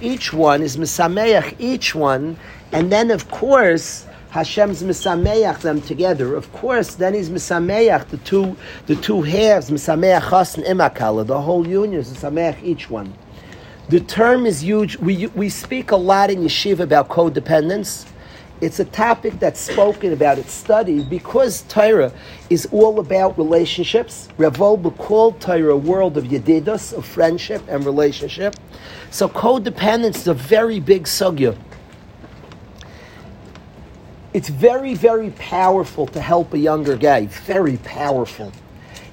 [0.00, 2.36] each one, is misameach each one,
[2.70, 6.36] and then of course Hashem's misameach them together.
[6.36, 11.26] Of course, then he's misameach the two the two halves misameach chas and imakala.
[11.26, 13.12] The whole union is misameach each one.
[13.88, 14.98] The term is huge.
[14.98, 18.06] We we speak a lot in yeshiva about codependence.
[18.60, 22.12] It's a topic that's spoken about, it's studied, because Torah
[22.48, 24.28] is all about relationships.
[24.38, 28.54] Revol called Torah a world of yedidus, of friendship and relationship.
[29.10, 31.56] So codependence is a very big sugya.
[34.32, 37.26] It's very, very powerful to help a younger guy.
[37.26, 38.52] Very powerful.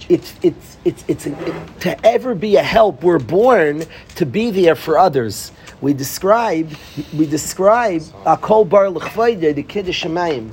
[0.09, 3.83] It's, it's, it's, it's, it, to ever be a help, we're born
[4.15, 5.51] to be there for others.
[5.81, 6.71] We describe,
[7.11, 10.51] we describe Akol Bar L'chvayde, the Kiddush Shemayim.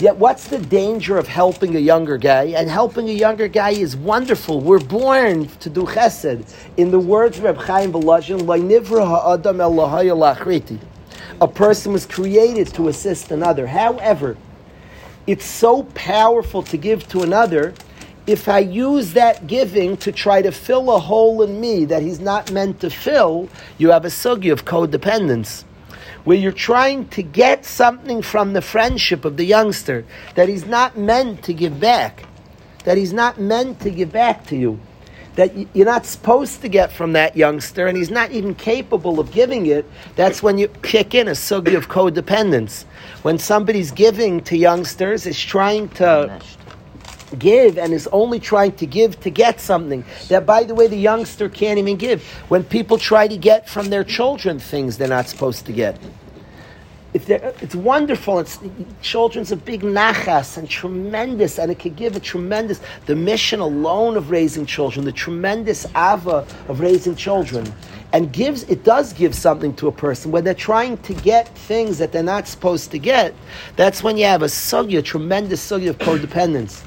[0.00, 2.46] Yet, what's the danger of helping a younger guy?
[2.56, 4.60] And helping a younger guy is wonderful.
[4.60, 6.52] We're born to do chesed.
[6.76, 8.40] In the words of Reb Chaim Volozhin,
[11.40, 13.68] A person was created to assist another.
[13.68, 14.36] However,
[15.28, 17.74] it's so powerful to give to another
[18.28, 22.20] if I use that giving to try to fill a hole in me that he's
[22.20, 25.64] not meant to fill, you have a sugi of codependence
[26.24, 30.98] where you're trying to get something from the friendship of the youngster that he's not
[30.98, 32.26] meant to give back,
[32.84, 34.78] that he's not meant to give back to you,
[35.36, 39.32] that you're not supposed to get from that youngster, and he's not even capable of
[39.32, 39.86] giving it,
[40.16, 42.84] that's when you kick in a sugi of codependence.
[43.22, 46.42] When somebody's giving to youngsters, is trying to
[47.38, 50.96] give and is only trying to give to get something that by the way the
[50.96, 55.28] youngster can't even give when people try to get from their children things they're not
[55.28, 55.98] supposed to get
[57.14, 58.38] it's wonderful.
[58.38, 58.58] It's
[59.00, 62.80] children's a big nachas and tremendous, and it could give a tremendous.
[63.06, 67.72] The mission alone of raising children, the tremendous ava of raising children,
[68.12, 71.98] and gives it does give something to a person when they're trying to get things
[71.98, 73.34] that they're not supposed to get.
[73.76, 76.82] That's when you have a sugya, tremendous sugya of codependence.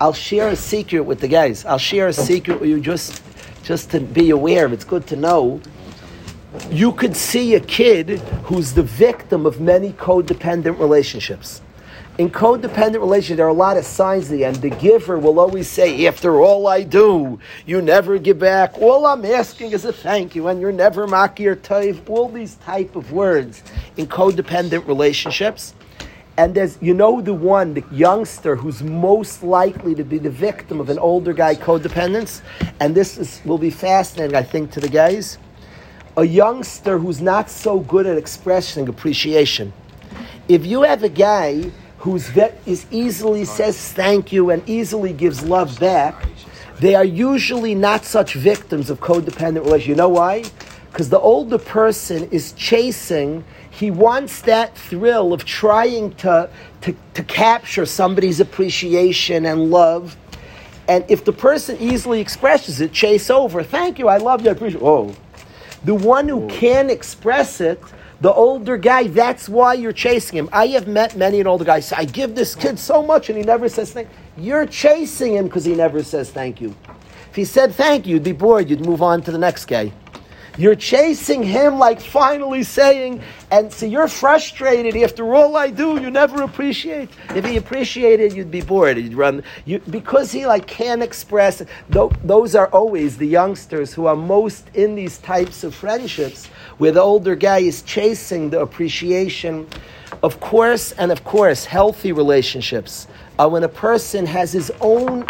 [0.00, 1.64] I'll share a secret with the guys.
[1.64, 3.20] I'll share a secret with you just,
[3.64, 4.72] just to be aware of.
[4.72, 5.60] It's good to know.
[6.70, 11.62] You could see a kid who's the victim of many codependent relationships.
[12.16, 14.56] In codependent relationships, there are a lot of signs the end.
[14.56, 18.78] The giver will always say, After all I do, you never give back.
[18.78, 22.08] All I'm asking is a thank you, and you're never makir toiv.
[22.08, 23.62] All these type of words
[23.96, 25.74] in codependent relationships.
[26.38, 30.78] And there's, you know, the one, the youngster who's most likely to be the victim
[30.78, 32.42] of an older guy codependence.
[32.78, 35.36] And this is, will be fascinating, I think, to the guys.
[36.16, 39.72] A youngster who's not so good at expressing appreciation.
[40.48, 42.30] If you have a guy who's
[42.92, 46.24] easily says thank you and easily gives love back,
[46.78, 49.88] they are usually not such victims of codependent relations.
[49.88, 50.44] You know why?
[50.92, 53.44] Because the older person is chasing
[53.78, 60.16] he wants that thrill of trying to, to, to capture somebody's appreciation and love.
[60.88, 64.52] And if the person easily expresses it, chase over, thank you, I love you, I
[64.52, 65.14] appreciate Oh.
[65.84, 67.80] The one who can express it,
[68.20, 70.48] the older guy, that's why you're chasing him.
[70.52, 73.38] I have met many an older guy say, I give this kid so much and
[73.38, 74.44] he never says thank you.
[74.44, 76.74] You're chasing him because he never says thank you.
[77.30, 79.92] If he said thank you, you'd be bored, you'd move on to the next guy.
[80.58, 84.96] You're chasing him like finally saying, and so you're frustrated.
[84.96, 87.10] After all I do, you never appreciate.
[87.30, 88.98] If he appreciated, you'd be bored.
[88.98, 91.62] You'd run you, because he like can't express.
[91.88, 96.46] Those are always the youngsters who are most in these types of friendships,
[96.78, 99.68] where the older guy is chasing the appreciation.
[100.24, 103.06] Of course, and of course, healthy relationships
[103.38, 105.24] are when a person has his own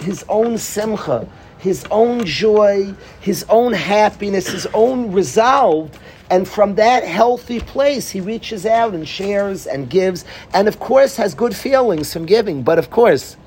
[0.00, 1.26] his own simcha
[1.64, 5.98] his own joy, his own happiness, his own resolve.
[6.28, 11.16] And from that healthy place, he reaches out and shares and gives, and of course
[11.16, 12.62] has good feelings from giving.
[12.62, 13.38] But of course,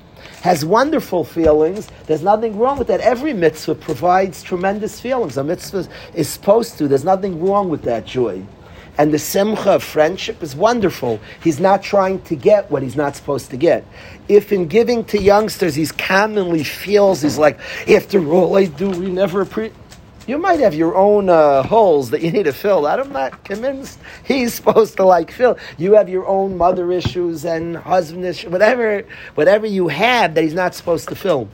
[0.42, 1.86] has wonderful feelings.
[2.06, 3.00] There's nothing wrong with that.
[3.00, 5.36] Every mitzvah provides tremendous feelings.
[5.36, 6.88] A mitzvah is supposed to.
[6.88, 8.42] There's nothing wrong with that joy.
[8.98, 11.20] And the simcha of friendship is wonderful.
[11.42, 13.84] He's not trying to get what he's not supposed to get.
[14.28, 19.08] If in giving to youngsters, he's commonly feels he's like, after all I do, we
[19.10, 19.70] never pre.
[20.26, 22.86] You might have your own uh, holes that you need to fill.
[22.86, 25.56] I'm not convinced he's supposed to like fill.
[25.78, 29.04] You have your own mother issues and husband issues, whatever,
[29.36, 31.48] whatever you have that he's not supposed to fill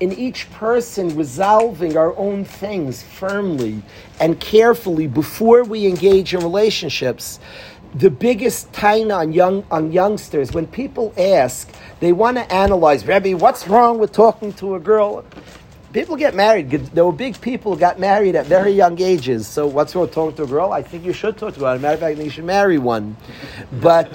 [0.00, 3.82] in each person resolving our own things firmly
[4.18, 7.38] and carefully before we engage in relationships.
[7.94, 13.36] The biggest taina on young on youngsters when people ask, they want to analyze, Rebbe,
[13.36, 15.24] what's wrong with talking to a girl?
[15.92, 16.70] People get married.
[16.70, 19.48] There were big people who got married at very young ages.
[19.48, 20.72] So what's wrong with talking to a girl?
[20.72, 23.16] I think you should talk to a matter of fact, you should marry one.
[23.80, 24.12] But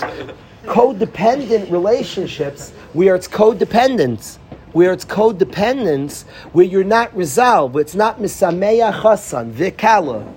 [0.65, 4.37] codependent relationships, where it's codependence,
[4.75, 10.29] where it's codependence, where you're not resolved, where it's not misameya chasan, vikala,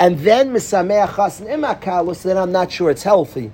[0.00, 3.52] and then misameya chasan imakala, so then I'm not sure it's healthy.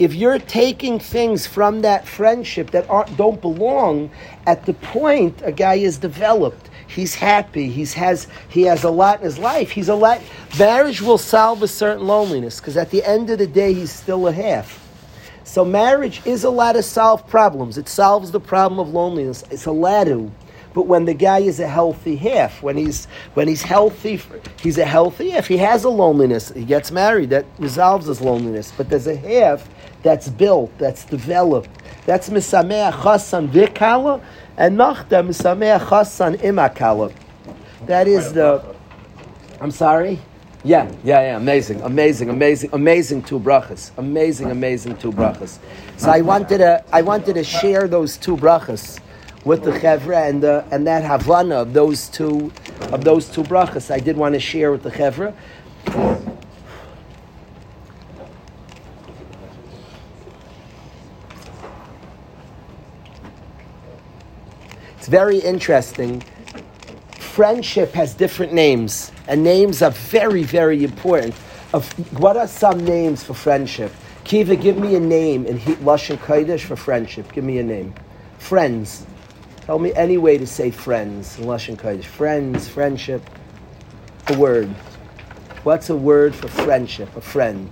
[0.00, 4.10] If you're taking things from that friendship that don't belong,
[4.44, 9.20] at the point a guy is developed, he's happy, he's has he has a lot
[9.20, 9.70] in his life.
[9.70, 10.20] He's a lot.
[10.58, 14.26] Marriage will solve a certain loneliness because at the end of the day, he's still
[14.26, 14.85] a half.
[15.46, 17.78] So marriage is a allowed to solve problems.
[17.78, 19.44] It solves the problem of loneliness.
[19.48, 20.30] It's allowed to.
[20.74, 24.20] But when the guy is a healthy half, when he's when he's healthy,
[24.60, 25.46] he's a healthy half.
[25.46, 26.50] He has a loneliness.
[26.50, 27.30] He gets married.
[27.30, 28.72] That resolves his loneliness.
[28.76, 29.66] But there's a half
[30.02, 31.70] that's built, that's developed.
[32.06, 34.22] That's misameach chasan vikala,
[34.56, 37.14] and nachta misameach chasan imakala.
[37.86, 38.74] That is the.
[39.60, 40.18] I'm sorry.
[40.66, 41.36] Yeah, yeah, yeah.
[41.36, 43.92] Amazing, amazing, amazing, amazing two brachas.
[43.98, 45.58] Amazing, amazing two brachas.
[45.96, 48.98] So I wanted to, I wanted to share those two brachas
[49.44, 52.50] with the chevra and the, and that havana of those two
[52.90, 53.92] of those two brachas.
[53.92, 55.32] I did want to share with the chevra.
[64.98, 66.24] It's very interesting.
[67.36, 71.34] Friendship has different names and names are very, very important.
[71.74, 73.92] Of what are some names for friendship?
[74.24, 77.30] Kiva, give me a name in Lashon Kodesh for friendship.
[77.34, 77.92] Give me a name.
[78.38, 79.04] Friends.
[79.66, 82.06] Tell me any way to say friends in Lashon Kodesh.
[82.06, 83.20] Friends, friendship.
[84.28, 84.70] A word.
[85.62, 87.14] What's a word for friendship?
[87.16, 87.70] A friend.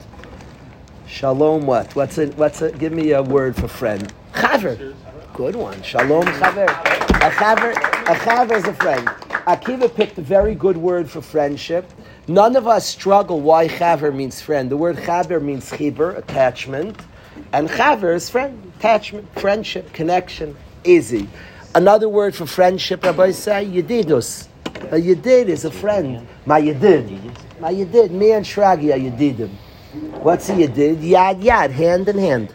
[1.07, 1.65] Shalom.
[1.65, 1.97] What?
[1.97, 2.27] What's a?
[2.33, 2.71] What's a?
[2.71, 4.13] Give me a word for friend.
[4.35, 4.95] Chaver.
[5.35, 5.83] Good one.
[5.83, 6.69] Shalom chaver.
[6.69, 7.73] A chaver.
[7.73, 9.05] A chaver is a friend.
[9.49, 11.91] Akiva picked a very good word for friendship.
[12.29, 14.71] None of us struggle why chaver means friend.
[14.71, 17.01] The word chaver means chiber, attachment,
[17.53, 21.29] and chaver is friend, attachment, friendship, connection, easy.
[21.75, 24.47] Another word for friendship, Rabbi say, yedidus.
[24.93, 26.29] A yedid is a friend.
[26.47, 27.11] My yedid.
[27.59, 28.13] My yedid.
[28.13, 29.51] Me and Shragi are yedidim.
[30.23, 30.99] What's a yedid?
[30.99, 32.53] Yad yad, hand in hand.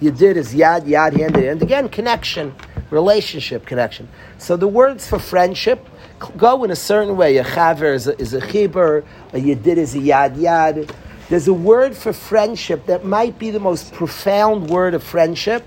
[0.00, 1.62] Yedid is yad yad, hand in hand.
[1.62, 2.54] Again, connection,
[2.90, 4.08] relationship connection.
[4.38, 5.88] So the words for friendship
[6.36, 7.36] go in a certain way.
[7.38, 10.92] A chaver is a, is a chiber, a yedid is a yad yad.
[11.28, 15.66] There's a word for friendship that might be the most profound word of friendship,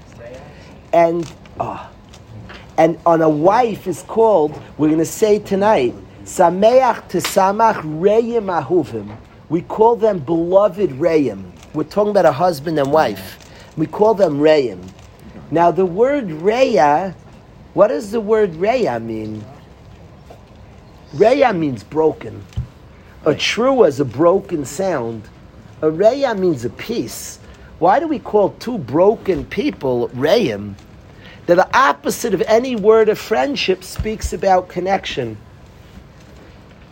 [0.93, 1.89] and oh,
[2.77, 4.61] and on a wife is called.
[4.77, 9.17] We're going to say tonight, sameach tesamach reyim ahuvim.
[9.49, 11.51] We call them beloved reyim.
[11.73, 13.46] We're talking about a husband and wife.
[13.77, 14.89] We call them reyim.
[15.51, 17.13] Now the word reya,
[17.73, 19.45] what does the word reya mean?
[21.13, 22.43] Reya means broken.
[23.25, 25.29] A true is a broken sound.
[25.81, 27.39] A reya means a piece.
[27.79, 30.75] Why do we call two broken people reyim?
[31.47, 35.37] that the opposite of any word of friendship speaks about connection.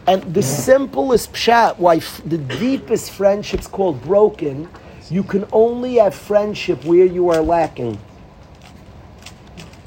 [0.08, 4.70] And the simplest pshat, why f- the deepest friendship's called broken,
[5.10, 8.00] you can only have friendship where you are lacking.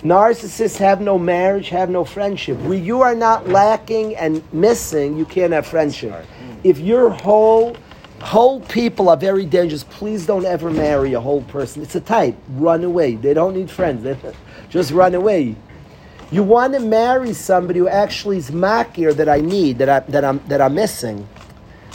[0.02, 2.56] Narcissists have no marriage, have no friendship.
[2.58, 6.24] Where you are not lacking and missing, you can't have friendship.
[6.62, 7.76] If your whole
[8.20, 11.82] whole people are very dangerous, please don't ever marry a whole person.
[11.82, 12.36] It's a type.
[12.50, 13.14] Run away.
[13.14, 14.02] They don't need friends.
[14.02, 14.18] They-
[14.68, 15.56] just run away.
[16.30, 20.24] You want to marry somebody who actually is makir that I need, that, I, that,
[20.24, 21.26] I'm, that I'm missing.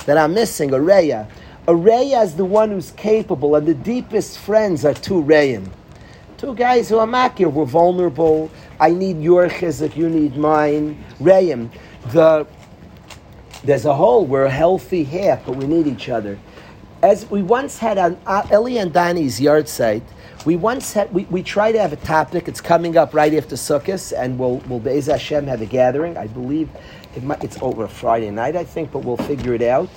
[0.06, 1.30] That I'm missing, a reya.
[1.66, 5.70] A reya is the one who's capable, and the deepest friends are two reyim.
[6.38, 8.52] Two guys who are makir, we're vulnerable.
[8.82, 11.02] I need your chizuk, you need mine.
[11.22, 11.70] Reyim.
[12.08, 12.46] The,
[13.64, 16.38] there's a whole, we're a healthy half, but we need each other.
[17.02, 20.04] As we once had on uh, Eli and Danny's yard site,
[20.46, 22.50] we once had, we, we try to have a topic.
[22.50, 26.18] It's coming up right after Sukkot, and we'll, we'll Be'ez Hashem have a gathering.
[26.18, 26.70] I believe
[27.16, 29.88] it might, it's over Friday night, I think, but we'll figure it out.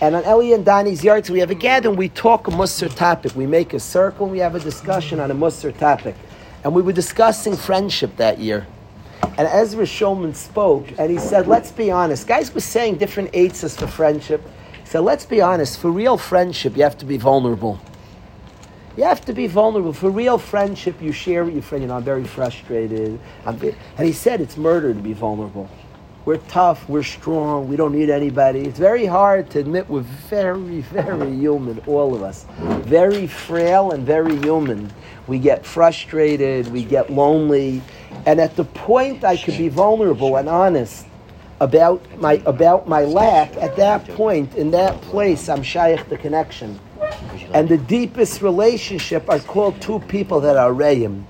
[0.00, 1.96] And on Eli and Danny's yard, so we have a gathering.
[1.96, 3.34] We talk a Musar topic.
[3.34, 4.26] We make a circle.
[4.26, 6.14] and We have a discussion on a Musar topic,
[6.62, 8.66] and we were discussing friendship that year.
[9.36, 12.26] And Ezra Shulman spoke, and he said, "Let's be honest.
[12.26, 14.42] Guys were saying different aids for friendship.
[14.88, 15.78] He said, let's be honest.
[15.80, 17.78] For real friendship, you have to be vulnerable.
[18.96, 19.92] You have to be vulnerable.
[19.92, 21.82] For real friendship, you share with your friend.
[21.82, 23.20] You know, I'm very frustrated.
[23.44, 25.68] I'm and he said it's murder to be vulnerable.
[26.28, 26.86] We're tough.
[26.90, 27.68] We're strong.
[27.68, 28.60] We don't need anybody.
[28.60, 32.44] It's very hard to admit we're very, very human, all of us.
[32.84, 34.92] Very frail and very human.
[35.26, 36.68] We get frustrated.
[36.70, 37.80] We get lonely.
[38.26, 41.06] And at the point I could be vulnerable and honest
[41.60, 46.78] about my about my lack, at that point, in that place, I'm shaykh the connection.
[47.54, 51.26] And the deepest relationship are called two people that are reim.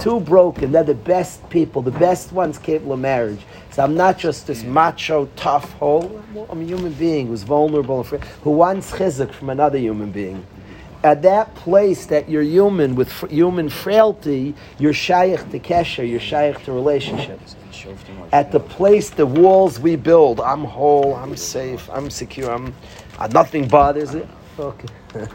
[0.00, 0.72] Two broken.
[0.72, 3.40] They're the best people, the best ones capable of marriage.
[3.74, 6.22] So I'm not just this macho, tough whole.
[6.48, 10.46] I'm a human being who's vulnerable, and fra- who wants chizuk from another human being.
[11.02, 16.20] At that place that you're human with fr- human frailty, you're shaykh to kesher, you're
[16.20, 17.56] shaykh to relationships.
[18.30, 22.72] At the place, the walls we build, I'm whole, I'm safe, I'm secure, I'm,
[23.18, 24.28] uh, nothing bothers it.
[24.58, 24.88] Okay.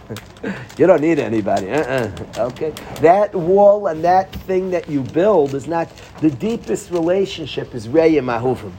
[0.77, 1.69] you don't need anybody.
[1.71, 2.11] Uh-uh.
[2.37, 2.71] Okay.
[3.01, 5.89] That wall and that thing that you build is not
[6.21, 8.71] the deepest relationship is Reya Mahuvim.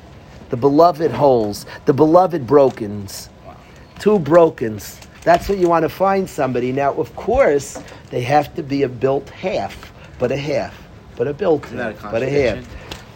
[0.49, 3.28] The beloved holes, the beloved brokens.
[3.99, 4.99] Two brokens.
[5.22, 6.72] That's what you want to find somebody.
[6.72, 7.78] Now, of course,
[8.11, 10.74] they have to be a built half, but a half,
[11.16, 12.66] but a built, Isn't a but a half.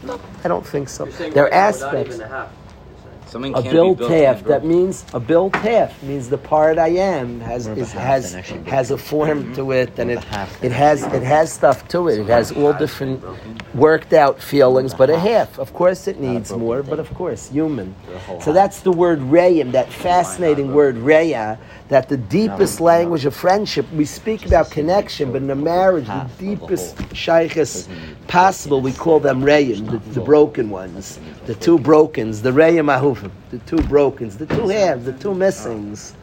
[0.05, 1.07] No, I don't think so.
[1.07, 2.19] You're saying There are right now, aspects.
[3.35, 3.55] Even a half.
[3.55, 4.45] Something A can't built be built half.
[4.45, 8.65] That means a built half means the part I am has a is, has than
[8.67, 9.11] has a broken.
[9.11, 12.21] form to it, and it of a half it has it has stuff to it.
[12.21, 13.23] It has all different
[13.75, 15.59] worked out feelings, but a half.
[15.59, 16.91] Of course, it needs more, thing.
[16.91, 17.95] but of course, human.
[18.41, 21.59] So that's the word reyim, that fascinating word reya,
[21.89, 23.91] that the deepest no, language of friendship.
[23.93, 27.09] We speak about connection, but in a marriage, the Half of the deepest whole.
[27.15, 27.89] shaykhs
[28.29, 32.89] possible, we call them reyim, the, the broken ones, the two brokens, the reyim
[33.51, 36.15] the two brokens, the two halves, the two missings,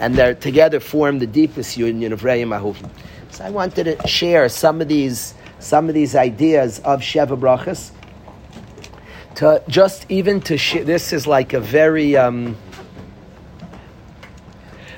[0.00, 2.90] and they're together form the deepest union of reyim ahuvim.
[3.30, 7.90] So I wanted to share some of these some of these ideas of Sheva Brachas.
[9.36, 12.56] To just even to sh- this is like a very um,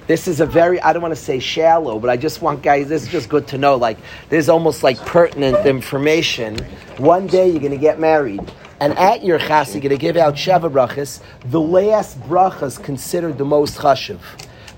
[0.06, 2.88] this is a very I don't want to say shallow, but I just want guys.
[2.88, 3.76] This is just good to know.
[3.76, 3.98] Like
[4.28, 6.58] there's almost like pertinent information.
[6.96, 8.40] One day you're going to get married,
[8.80, 11.20] and at your chas you're going to give out sheva brachas.
[11.46, 14.18] The last bracha is considered the most chashiv.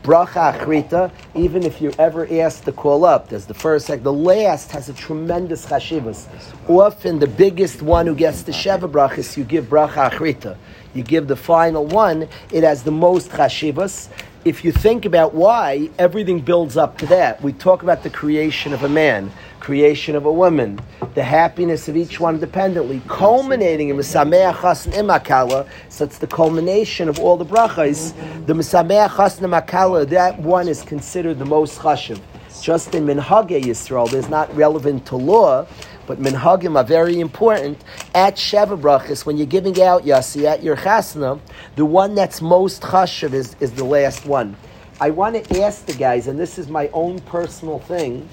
[0.03, 4.13] Bracha achrita, even if you're ever asked to call up, there's the first, sec- the
[4.13, 6.27] last has a tremendous chashivas.
[6.71, 10.57] Often the biggest one who gets the sheva brachas, you give bracha achrita.
[10.95, 14.09] You give the final one, it has the most chashivas.
[14.43, 17.43] If you think about why, everything builds up to that.
[17.43, 19.31] We talk about the creation of a man,
[19.61, 20.81] creation of a woman,
[21.15, 25.69] the happiness of each one independently, culminating in Misameach Chasan Imakala.
[25.91, 28.15] So it's the culmination of all the brachas.
[28.47, 32.19] The Misameach Chasan Imakala, that one is considered the most chashiv.
[32.63, 35.67] Just in Minhage Yisrael, there's not relevant to law,
[36.11, 37.81] but minhagim are very important.
[38.17, 41.39] At Sheva Brachas, when you're giving out Yasi, at your chasna,
[41.77, 44.57] the one that's most chashav is, is the last one.
[45.01, 48.29] I want to ask the guys, and this is my own personal thing,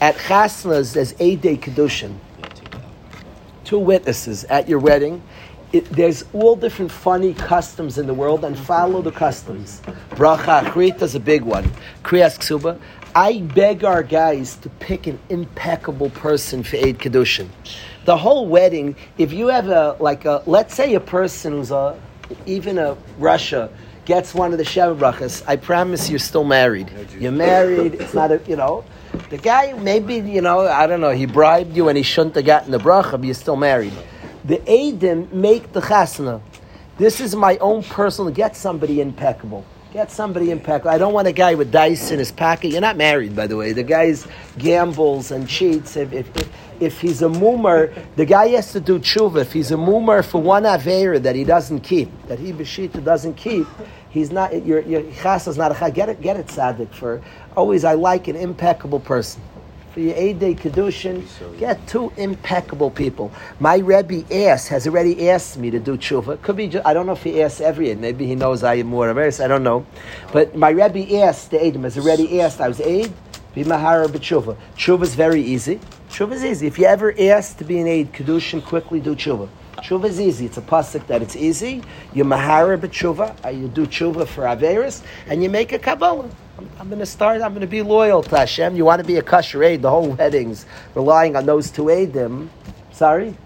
[0.00, 2.16] at chasnas, there's day Kedushin,
[3.62, 5.22] two witnesses at your wedding.
[5.70, 9.82] It, there's all different funny customs in the world, and follow the customs.
[10.12, 11.70] Bracha Achrita is a big one.
[12.02, 12.80] Kriyas Ksuba.
[13.14, 17.48] I beg our guys to pick an impeccable person for Eid Kedushin.
[18.04, 21.98] The whole wedding, if you have a, like a, let's say a person who's a,
[22.46, 23.70] even a Russia,
[24.04, 26.90] gets one of the Sheva Brachas, I promise you're still married.
[27.18, 28.84] You're married, it's not a, you know,
[29.30, 32.46] the guy, maybe, you know, I don't know, he bribed you and he shouldn't have
[32.46, 33.92] gotten the bracha, but you're still married.
[34.44, 36.40] The Eidim make the chasna.
[36.96, 39.64] This is my own personal, get somebody impeccable.
[39.92, 40.90] Get somebody in impeccable.
[40.90, 42.68] I don't want a guy with dice in his pocket.
[42.68, 43.72] You're not married, by the way.
[43.72, 44.26] The guy's
[44.58, 45.96] gambles and cheats.
[45.96, 46.28] If, if,
[46.78, 49.40] if, he's a mumar, the guy has to do tshuva.
[49.40, 53.34] If he's a mumar for one avera that he doesn't keep, that he b'shita doesn't
[53.38, 53.66] keep,
[54.10, 54.62] he's not.
[54.66, 55.92] Your your chas is not a chas.
[55.92, 57.22] Get it, get it tzaddik for.
[57.56, 59.40] Always, I like an impeccable person.
[59.98, 61.24] For your eidei kedushin,
[61.58, 63.32] get two impeccable people.
[63.58, 66.40] My Rebbe asked, has already asked me to do tshuva.
[66.40, 67.98] Could be, I don't know if he asks every Eid.
[67.98, 69.40] Maybe he knows I am more averse.
[69.40, 69.84] I don't know.
[70.32, 72.60] But my Rebbe asked the Eidim, has already asked.
[72.60, 73.12] I was Eid,
[73.56, 74.56] be mahara b'tshuva.
[74.76, 75.80] Tshuva is very easy.
[76.10, 76.68] Tshuva is easy.
[76.68, 79.48] If you ever ask to be an aid kedushin, quickly do tshuva.
[79.78, 80.46] Tshuva is easy.
[80.46, 81.82] It's a pasuk that it's easy.
[82.14, 83.44] You mahara b'tshuva.
[83.44, 86.30] uh, You do tshuva for averis, and you make a kabbalah.
[86.58, 87.40] I'm, I'm going to start.
[87.40, 88.74] I'm going to be loyal to Hashem.
[88.76, 89.82] You want to be a kosher aid.
[89.82, 92.48] The whole wedding's relying on those two aidim.
[92.90, 93.36] Sorry.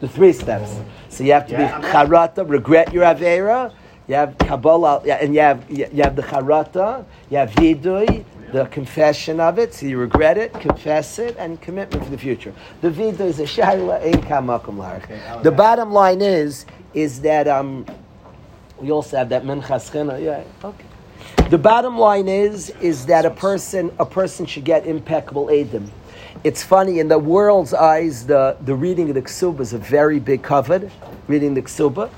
[0.00, 0.74] The three steps.
[1.08, 3.72] So you have to be charata, regret your avera.
[4.08, 7.04] You have kabbalah, yeah, and you have you have the charata.
[7.30, 9.74] You have vidui, the confession of it.
[9.74, 12.54] So you regret it, confess it, and commitment for the future.
[12.80, 15.42] The vidui is a shaila ein kamakum.
[15.42, 17.86] The bottom line is is that um,
[18.78, 19.92] we also have that minchas.
[20.22, 20.87] Yeah, okay.
[21.50, 25.88] The bottom line is is that a person a person should get impeccable edim.
[26.44, 30.20] It's funny in the world's eyes, the, the reading of the ksuba is a very
[30.20, 30.90] big kavod.
[31.26, 32.10] Reading the ksuba,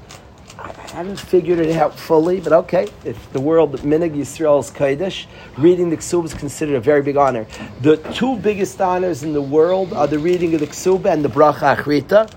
[0.58, 2.88] I haven't figured it out fully, but okay.
[3.04, 5.26] If the world minhag Yisrael is kodesh,
[5.56, 7.46] reading the ksuba is considered a very big honor.
[7.82, 11.28] The two biggest honors in the world are the reading of the ksuba and the
[11.28, 12.28] bracha achrita.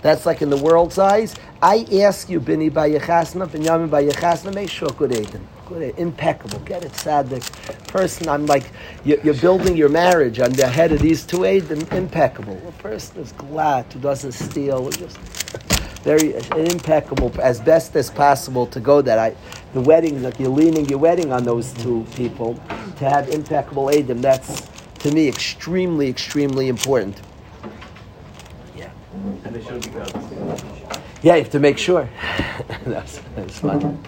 [0.00, 1.34] That's like in the world's eyes.
[1.60, 5.12] I ask you, Bini by Yechasna, Binyamin by Yechasna, make sure good.
[5.68, 6.60] Good Impeccable.
[6.60, 7.44] Get it, tzaddik.
[7.88, 8.70] Person, I'm like,
[9.04, 11.92] you're, you're building your marriage on the head of these two Eidim.
[11.92, 12.58] Impeccable.
[12.66, 14.88] A person is glad who doesn't steal.
[14.88, 15.18] Just
[15.98, 19.18] very uh, impeccable, as best as possible to go that.
[19.18, 19.36] I,
[19.74, 22.54] the wedding, like you're leaning your wedding on those two people
[22.96, 24.22] to have impeccable Eidim.
[24.22, 27.20] That's, to me, extremely, extremely important.
[28.74, 28.90] Yeah.
[29.44, 30.12] And they shouldn't be girls.
[31.20, 32.08] Yeah, you have to make sure.
[32.86, 34.02] that's, that's fun.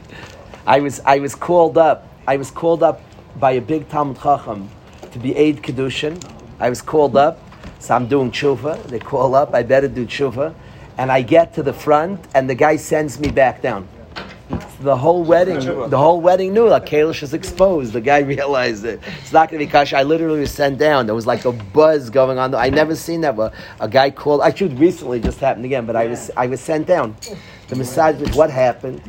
[0.70, 2.06] I was I was called up.
[2.28, 3.00] I was called up
[3.40, 4.70] by a big Talmud Chacham
[5.10, 6.14] to be aid kedushin.
[6.60, 7.40] I was called up,
[7.80, 8.80] so I'm doing tshuva.
[8.84, 9.52] They call up.
[9.52, 10.54] I better do tshuva,
[10.96, 13.88] and I get to the front, and the guy sends me back down.
[14.80, 15.58] The whole wedding,
[15.90, 17.92] the whole wedding knew like Kalish is exposed.
[17.92, 19.00] The guy realized it.
[19.22, 19.98] It's not going to be kasha.
[19.98, 21.06] I literally was sent down.
[21.06, 22.54] There was like a buzz going on.
[22.54, 23.34] I never seen that.
[23.34, 24.40] But a guy called.
[24.42, 25.84] Actually, recently just happened again.
[25.84, 27.16] But I was I was sent down.
[27.70, 29.00] The Masadik, what happened?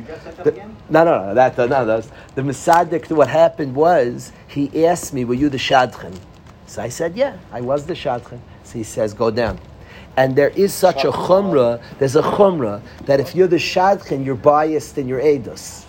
[0.44, 0.52] The-
[0.88, 2.00] no, no, no, that, no, no,
[2.36, 6.16] the Masadik, what happened was, he asked me, were you the Shadchan?
[6.68, 8.38] So I said, yeah, I was the Shadchan.
[8.62, 9.58] So he says, go down.
[10.16, 14.36] And there is such a chumrah, there's a chumrah, that if you're the Shadchan, you're
[14.36, 15.81] biased in your edus.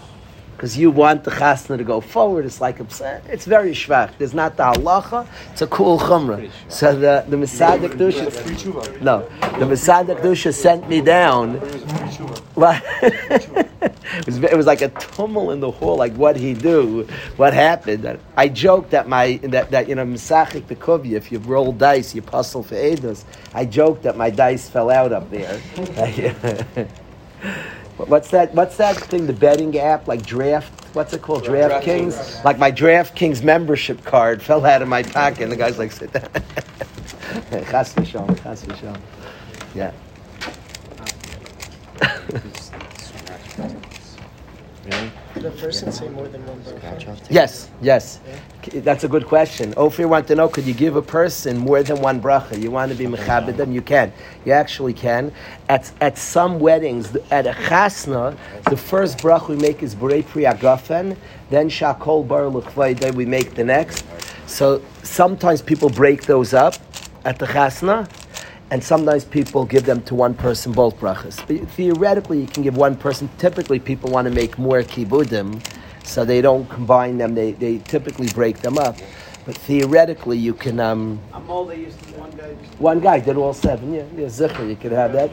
[0.64, 2.86] Because you want the chasna to go forward, it's like, a,
[3.28, 4.18] it's very shvach.
[4.18, 6.50] There's not the halacha, it's a cool chumrah.
[6.70, 9.28] So the, the Masadik Dusha, no,
[9.60, 15.70] the Masadik Dusha sent me down it, was, it was like a tumult in the
[15.70, 15.98] hall.
[15.98, 18.18] Like what he do, what happened.
[18.38, 22.22] I joked that my that, that you know Misachik the if you roll dice, you
[22.22, 23.26] pasul for Eidus.
[23.54, 26.88] I joked that my dice fell out up there.
[28.06, 28.54] what's that?
[28.54, 29.28] What's that thing?
[29.28, 30.72] The betting app, like Draft.
[30.96, 31.44] What's it called?
[31.44, 32.44] DraftKings.
[32.44, 36.14] Like my DraftKings membership card fell out of my pocket, and the guy's like, "Sit
[36.14, 36.30] down."
[37.70, 39.00] Chas v'shalom, chas v'shalom.
[39.76, 39.92] Yeah.
[44.86, 45.12] Really?
[45.34, 47.18] Did a person say more than one bracha?
[47.30, 48.20] Yes, yes.
[48.62, 49.74] K- That's a good question.
[49.78, 52.62] Ophir want to know, could you give a person more than one bracha?
[52.62, 53.72] You want to be mechabed them?
[53.72, 54.12] You can.
[54.46, 55.32] You actually can.
[55.70, 58.38] At, at some weddings, at a chasna,
[58.70, 61.16] the first bracha we make is Borei Pri Agafen,
[61.50, 64.06] then Shakol Bar L'chvayde, we make the next.
[64.48, 66.76] So sometimes people break those up
[67.24, 68.10] at the chasna,
[68.74, 71.36] and sometimes people give them to one person both brachas.
[71.76, 73.30] Theoretically, you can give one person.
[73.38, 75.64] Typically, people want to make more kibudim,
[76.04, 77.36] so they don't combine them.
[77.36, 78.98] They, they typically break them up.
[79.46, 80.80] But theoretically, you can.
[80.80, 82.54] Um, I'm all they used to one guy.
[82.80, 83.94] One guy did all seven.
[83.94, 84.68] Yeah, yeah, zikr.
[84.68, 85.30] You could have that.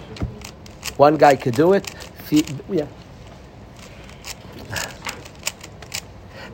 [0.99, 1.86] One guy could do it.
[2.28, 2.86] The- yeah.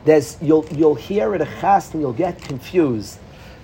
[0.05, 3.19] There's you'll you'll hear it a chas and you'll get confused.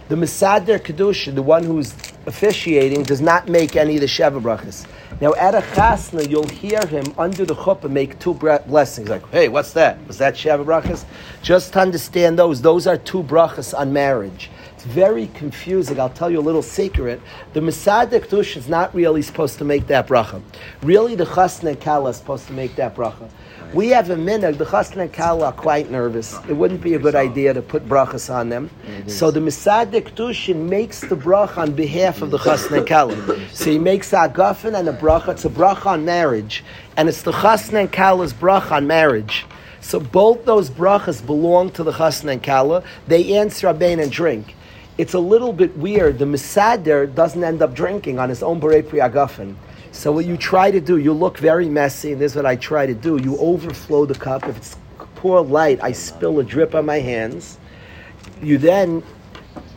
[0.10, 1.94] The Mesader Kedusha, the one who's
[2.26, 4.86] officiating, does not make any of the Sheva brachas.
[5.22, 9.10] Now, at a chasna, you'll hear him under the chuppah make two blessings.
[9.10, 10.06] Like, hey, what's that?
[10.08, 11.06] Was that Sheva brachas?
[11.42, 14.50] Just to understand those, those are two brachas on marriage.
[14.74, 16.00] It's very confusing.
[16.00, 17.22] I'll tell you a little secret.
[17.54, 20.42] The Mesader Kedusha is not really supposed to make that bracha.
[20.82, 23.30] Really, the chasna and kala is supposed to make that bracha.
[23.74, 24.60] We have a minhag.
[24.60, 26.38] The chasna and kala are quite nervous.
[26.48, 28.70] It wouldn't be a good idea to put brachas on them.
[28.86, 29.10] Mm-hmm.
[29.10, 33.16] So the Mesader Kedushin makes the bracha on behalf of the chasna and kala.
[33.52, 35.30] So he makes a guffin and a bracha.
[35.30, 36.64] It's a bracha on marriage,
[36.98, 39.48] and it's the chasna and kala's bracha on marriage.
[39.82, 42.84] So both those brachas belong to the chasna and kala.
[43.08, 44.56] They answer abein and drink.
[45.00, 46.20] It's a little bit weird.
[46.20, 49.56] The Mesader doesn't end up drinking on his own Berei Pri Agafen.
[49.94, 52.56] So what you try to do, you look very messy, and this is what I
[52.56, 53.22] try to do.
[53.22, 54.48] You overflow the cup.
[54.48, 54.76] If it's
[55.16, 57.60] poor light, I spill a drip on my hands.
[58.41, 59.04] You then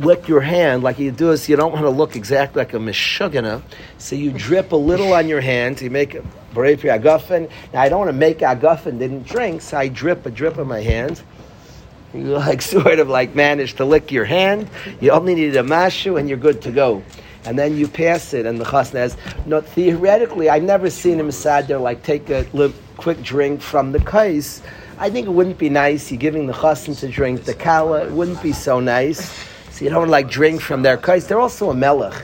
[0.01, 2.79] lick your hand like you do is you don't want to look exactly like a
[2.79, 3.63] mishugana.
[3.99, 5.83] So you drip a little on your hand.
[5.83, 6.23] You make a
[6.55, 7.51] Berei Pri Agafen.
[7.75, 10.67] Now I don't want to make Agafen, didn't drink, so I drip a drip on
[10.67, 11.23] my hands.
[12.15, 14.71] You like sort of like manage to lick your hand.
[14.99, 17.03] You only need a mashu and you're good to go.
[17.47, 19.17] And then you pass it, and the chasna has.
[19.47, 24.01] No, theoretically, I've never seen a masader like take a li- quick drink from the
[24.01, 24.63] kais.
[24.99, 26.11] I think it wouldn't be nice.
[26.11, 28.07] You're giving the chasna to drink the kala.
[28.07, 29.31] It wouldn't be so nice.
[29.71, 31.27] So you don't like drink from their kais.
[31.27, 32.15] They're also a melech.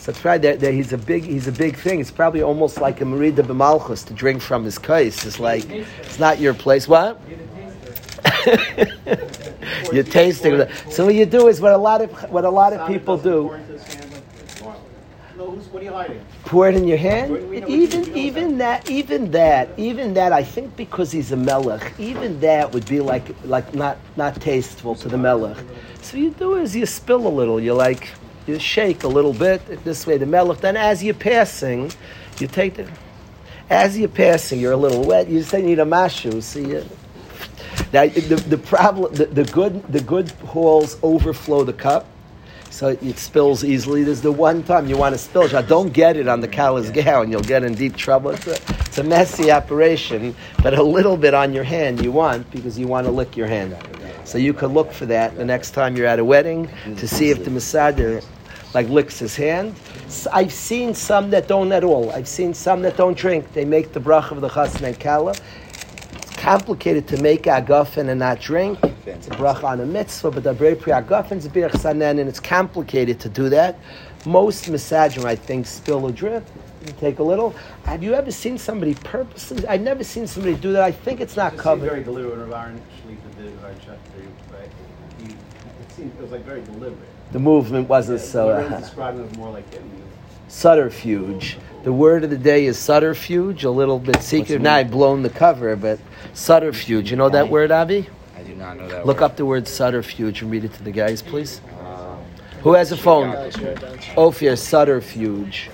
[0.00, 2.00] So it's probably that, he's a big he's a big thing.
[2.00, 5.24] It's probably almost like a merida b'malchus to drink from his kais.
[5.26, 6.88] It's like it's not your place.
[6.88, 7.20] What?
[9.92, 10.54] You're tasting.
[10.54, 10.70] it.
[10.90, 13.54] So what you do is what a lot of what a lot of people do.
[15.38, 16.26] No, who's, what are you hiding?
[16.46, 17.30] Pour it in your hand.
[17.30, 20.42] Where do we know even what you do even that even that even that I
[20.42, 25.08] think because he's a melech, even that would be like like not not tasteful to
[25.08, 25.56] the melech.
[26.02, 27.60] So you do is you spill a little.
[27.60, 28.08] You like
[28.48, 30.58] you shake a little bit this way the melech.
[30.58, 31.92] Then as you're passing,
[32.40, 32.90] you take the
[33.70, 35.28] as you're passing, you're a little wet.
[35.28, 36.42] You say you need a mashu.
[36.42, 36.84] So you.
[37.92, 42.08] Now the, the problem the, the good the good halls overflow the cup
[42.78, 44.04] so it, spills easily.
[44.04, 45.48] There's the one time you want to spill.
[45.48, 47.28] Don't get it on the kala's gown.
[47.28, 48.30] You'll get in deep trouble.
[48.30, 48.54] It's a,
[48.86, 52.86] it's a messy operation, but a little bit on your hand you want because you
[52.86, 53.76] want to lick your hand.
[54.22, 56.68] So you could look for that the next time you're at a wedding
[56.98, 58.24] to see if the Masader
[58.74, 59.74] like licks his hand.
[60.32, 62.12] I've seen some that don't at all.
[62.12, 63.52] I've seen some that don't drink.
[63.54, 65.34] They make the bracha of the chasna and kala.
[66.12, 68.78] It's complicated to make agafen and not drink.
[69.16, 72.18] It's a bracha on a mitzvah, but the Brei Pri Agafen is a birch sanen,
[72.20, 73.78] and it's complicated to do that.
[74.26, 76.44] Most masajim, I think, spill a drip.
[76.86, 77.50] You take a little.
[77.84, 79.66] Have you ever seen somebody purposely?
[79.66, 80.82] I've never seen somebody do that.
[80.82, 81.88] I think it's not It covered.
[81.90, 84.70] very deliberate when Aaron Shlifa did our check for right?
[85.18, 87.08] He, it seemed, it was like very deliberate.
[87.32, 88.56] The movement wasn't so.
[88.60, 89.90] He Uh, describing it more like getting
[90.48, 91.58] Subterfuge.
[91.84, 94.62] The word of the day is subterfuge, a little bit secret.
[94.62, 95.98] Now I've blown the cover, but
[96.32, 97.10] subterfuge.
[97.10, 98.08] You know that word, Avi?
[98.60, 99.06] I not know that.
[99.06, 99.24] Look word.
[99.24, 101.60] up the word subterfuge and read it to the guys, please.
[102.62, 103.34] Who has a phone?
[104.16, 105.68] Ophir, subterfuge.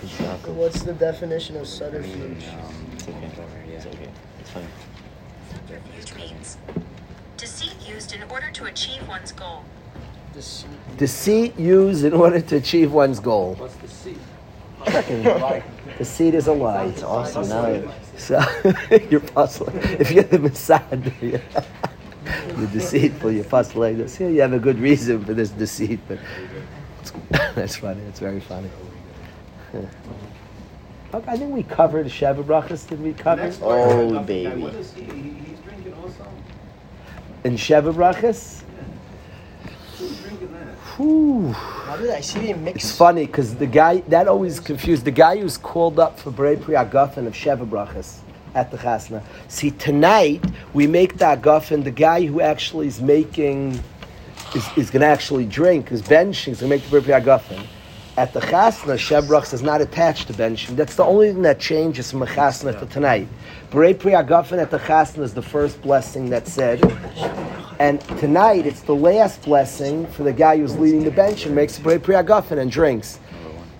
[0.47, 2.45] What's the definition of subterfuge?
[2.45, 3.32] It's okay.
[3.68, 4.09] Yeah, it's okay.
[4.41, 6.18] It's fine.
[6.18, 6.59] means.
[7.39, 9.64] Deceit used in order to achieve one's goal.
[10.35, 10.70] Deceit.
[10.99, 13.55] Deceit used in order to achieve one's goal.
[13.55, 14.18] What's the seat?
[15.99, 16.85] Deceit is a lie.
[16.85, 17.49] It's awesome.
[17.49, 18.43] Now, So
[19.11, 19.78] you're puzzling.
[19.99, 21.41] If you're the Mesader,
[22.55, 23.32] you're, you're deceitful.
[23.32, 24.20] You're puzzling like this.
[24.20, 26.18] Yeah, you have a good reason for this deceit, but
[27.55, 28.00] that's funny.
[28.02, 28.70] It's very funny.
[29.72, 29.80] Yeah.
[31.12, 32.88] Okay, I think we covered Sheva Brachas.
[32.88, 34.50] Did we cover Next Oh, part, I love the guy.
[34.50, 34.62] baby.
[34.62, 35.02] What is he?
[35.05, 35.11] he?
[35.30, 36.26] He's drinking also?
[37.44, 38.62] in Sheva Brachas?
[39.98, 40.74] Who's drinking that?
[40.96, 41.52] Whew.
[41.52, 42.84] How did I see him mix?
[42.84, 46.61] It's funny because the guy that always confused the guy who's called up for Brei
[46.61, 48.18] Pri Agafen of Sheva Brachas
[48.55, 49.22] at the Chasna.
[49.48, 51.84] See, tonight we make the Agafen.
[51.84, 53.80] The guy who actually is making
[54.55, 56.46] is, is going to actually drink is benching.
[56.46, 57.66] He's going to make the Brei Pri Agafen.
[58.16, 60.76] At the Chasna, Sheva Brachas is not attached to benching.
[60.76, 63.26] That's the only thing that changes from a Chasna to tonight.
[63.70, 66.80] Brei Pri Agafen at the Chasna is the first blessing that's said.
[67.80, 71.76] And tonight, it's the last blessing for the guy who's leading the bench and makes
[71.76, 73.18] a Pri Agafen and drinks.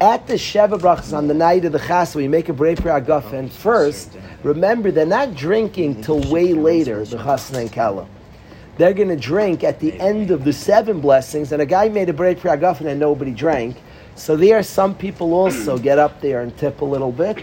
[0.05, 3.01] At the Sheva Brachas on the night of the Chas, you make a Brei Pri
[3.01, 4.11] Agafen, first,
[4.43, 8.07] remember they're not drinking till way later, the Chasna and Kala.
[8.77, 12.11] They're going to drink at the end of the seven blessings, and a guy made
[12.11, 13.79] a Brei Agafen and nobody drank.
[14.15, 17.43] So there, some people also get up there and tip a little bit.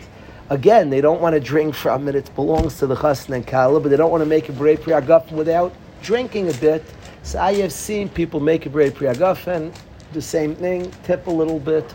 [0.51, 2.13] Again, they don't want to drink from it.
[2.13, 4.77] It belongs to the Chasna and Kala, but they don't want to make a Brei
[4.77, 6.85] Agafen without drinking a bit.
[7.23, 9.73] So I have seen people make a bread priagafen,
[10.13, 11.91] the same thing, tip a little bit,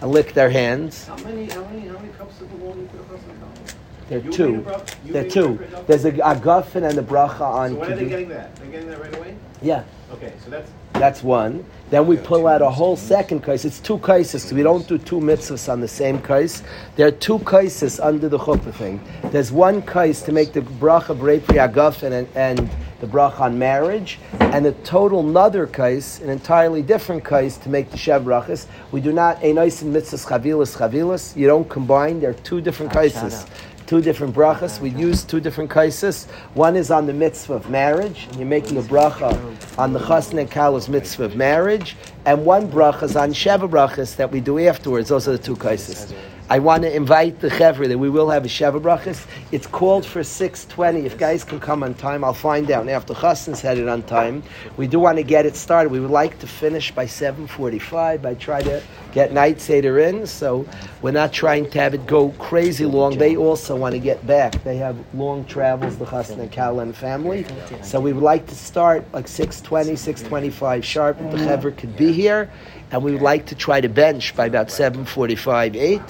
[0.00, 1.06] and lick their hands.
[1.06, 3.76] How many, how many, how many cups of the water you put across the cup?
[4.08, 4.60] They're You two.
[4.62, 5.60] bra- They're two.
[5.86, 7.70] There's a, a guffin and a bracha on.
[7.70, 8.56] So when are they getting that?
[8.56, 9.36] They're getting that right away?
[9.62, 9.84] Yeah.
[10.12, 10.70] Okay, so that's,
[11.00, 11.64] That's one.
[11.88, 13.64] Then we pull out a whole second kais.
[13.64, 16.62] It's two kaises because we don't do two mitzvahs on the same kais.
[16.96, 19.00] There are two kaises under the chuppah thing.
[19.32, 22.70] There's one kais to make the bracha brepri agafen and, and
[23.00, 27.90] the bracha on marriage, and a total another kais, an entirely different kais to make
[27.90, 28.66] the sheva brachas.
[28.92, 31.34] We do not enois in mitzvahs chavilas chavilas.
[31.34, 32.20] You don't combine.
[32.20, 33.50] They're two different kaises out.
[33.90, 34.78] Two different brachas.
[34.80, 36.30] We use two different kaisis.
[36.54, 39.32] One is on the mitzvah of marriage, and you're making a bracha
[39.76, 44.14] on the chasna and kala's mitzvah of marriage, and one bracha is on sheva brachas
[44.14, 45.08] that we do afterwards.
[45.08, 46.14] Those are the two kaisis.
[46.50, 49.24] I want to invite the chevra that we will have a sheva brachas.
[49.52, 51.06] It's called for six twenty.
[51.06, 52.88] If guys can come on time, I'll find out.
[52.88, 54.42] After chasna's had it on time,
[54.76, 55.92] we do want to get it started.
[55.92, 58.26] We would like to finish by seven forty-five.
[58.26, 58.82] I try to
[59.12, 60.66] get night seder in, so
[61.02, 63.16] we're not trying to have it go crazy long.
[63.16, 64.64] They also want to get back.
[64.64, 67.46] They have long travels, the Chasna and Kala and family.
[67.84, 71.18] So we would like to start like 6.20, 6.25 sharp.
[71.30, 72.50] The Hever could be here.
[72.90, 76.00] And we would like to try to bench by about 7.45, 8.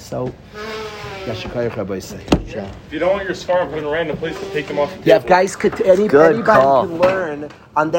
[0.00, 0.34] So,
[1.26, 2.24] Yasher koach Rabbi say.
[2.32, 5.08] If you don't want your scarf in a random place to take them off the
[5.08, 6.86] Yeah, if guys could, any, anybody call.
[6.86, 7.54] can learn on that.